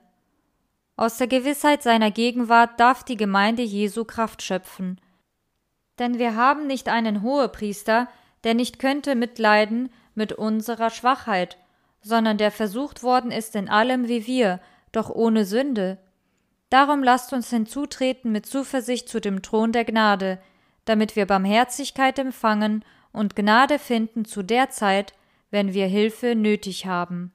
Aus 0.98 1.18
der 1.18 1.28
Gewissheit 1.28 1.82
seiner 1.82 2.12
Gegenwart 2.12 2.80
darf 2.80 3.04
die 3.04 3.18
Gemeinde 3.18 3.64
Jesu 3.64 4.06
Kraft 4.06 4.42
schöpfen, 4.42 5.00
denn 5.98 6.20
wir 6.20 6.36
haben 6.36 6.68
nicht 6.68 6.90
einen 6.90 7.22
Hohepriester, 7.22 8.08
der 8.44 8.54
nicht 8.54 8.80
könnte 8.80 9.16
mitleiden 9.16 9.90
mit 10.14 10.34
unserer 10.34 10.90
Schwachheit, 10.90 11.58
sondern 12.02 12.38
der 12.38 12.52
versucht 12.52 13.02
worden 13.02 13.32
ist 13.32 13.56
in 13.56 13.70
allem 13.70 14.08
wie 14.08 14.28
wir, 14.28 14.60
doch 14.92 15.10
ohne 15.10 15.46
Sünde. 15.46 15.98
Darum 16.76 17.04
lasst 17.04 17.32
uns 17.32 17.52
hinzutreten 17.52 18.34
mit 18.34 18.46
Zuversicht 18.46 19.08
zu 19.08 19.22
dem 19.22 19.42
Thron 19.42 19.72
der 19.72 19.86
Gnade, 19.86 20.42
damit 20.84 21.16
wir 21.16 21.26
Barmherzigkeit 21.26 22.20
empfangen 22.20 22.84
und 23.14 23.34
Gnade 23.34 23.80
finden 23.80 24.26
zu 24.26 24.44
der 24.44 24.70
Zeit, 24.72 25.14
wenn 25.52 25.74
wir 25.74 25.88
Hilfe 25.88 26.36
nötig 26.36 26.86
haben. 26.86 27.34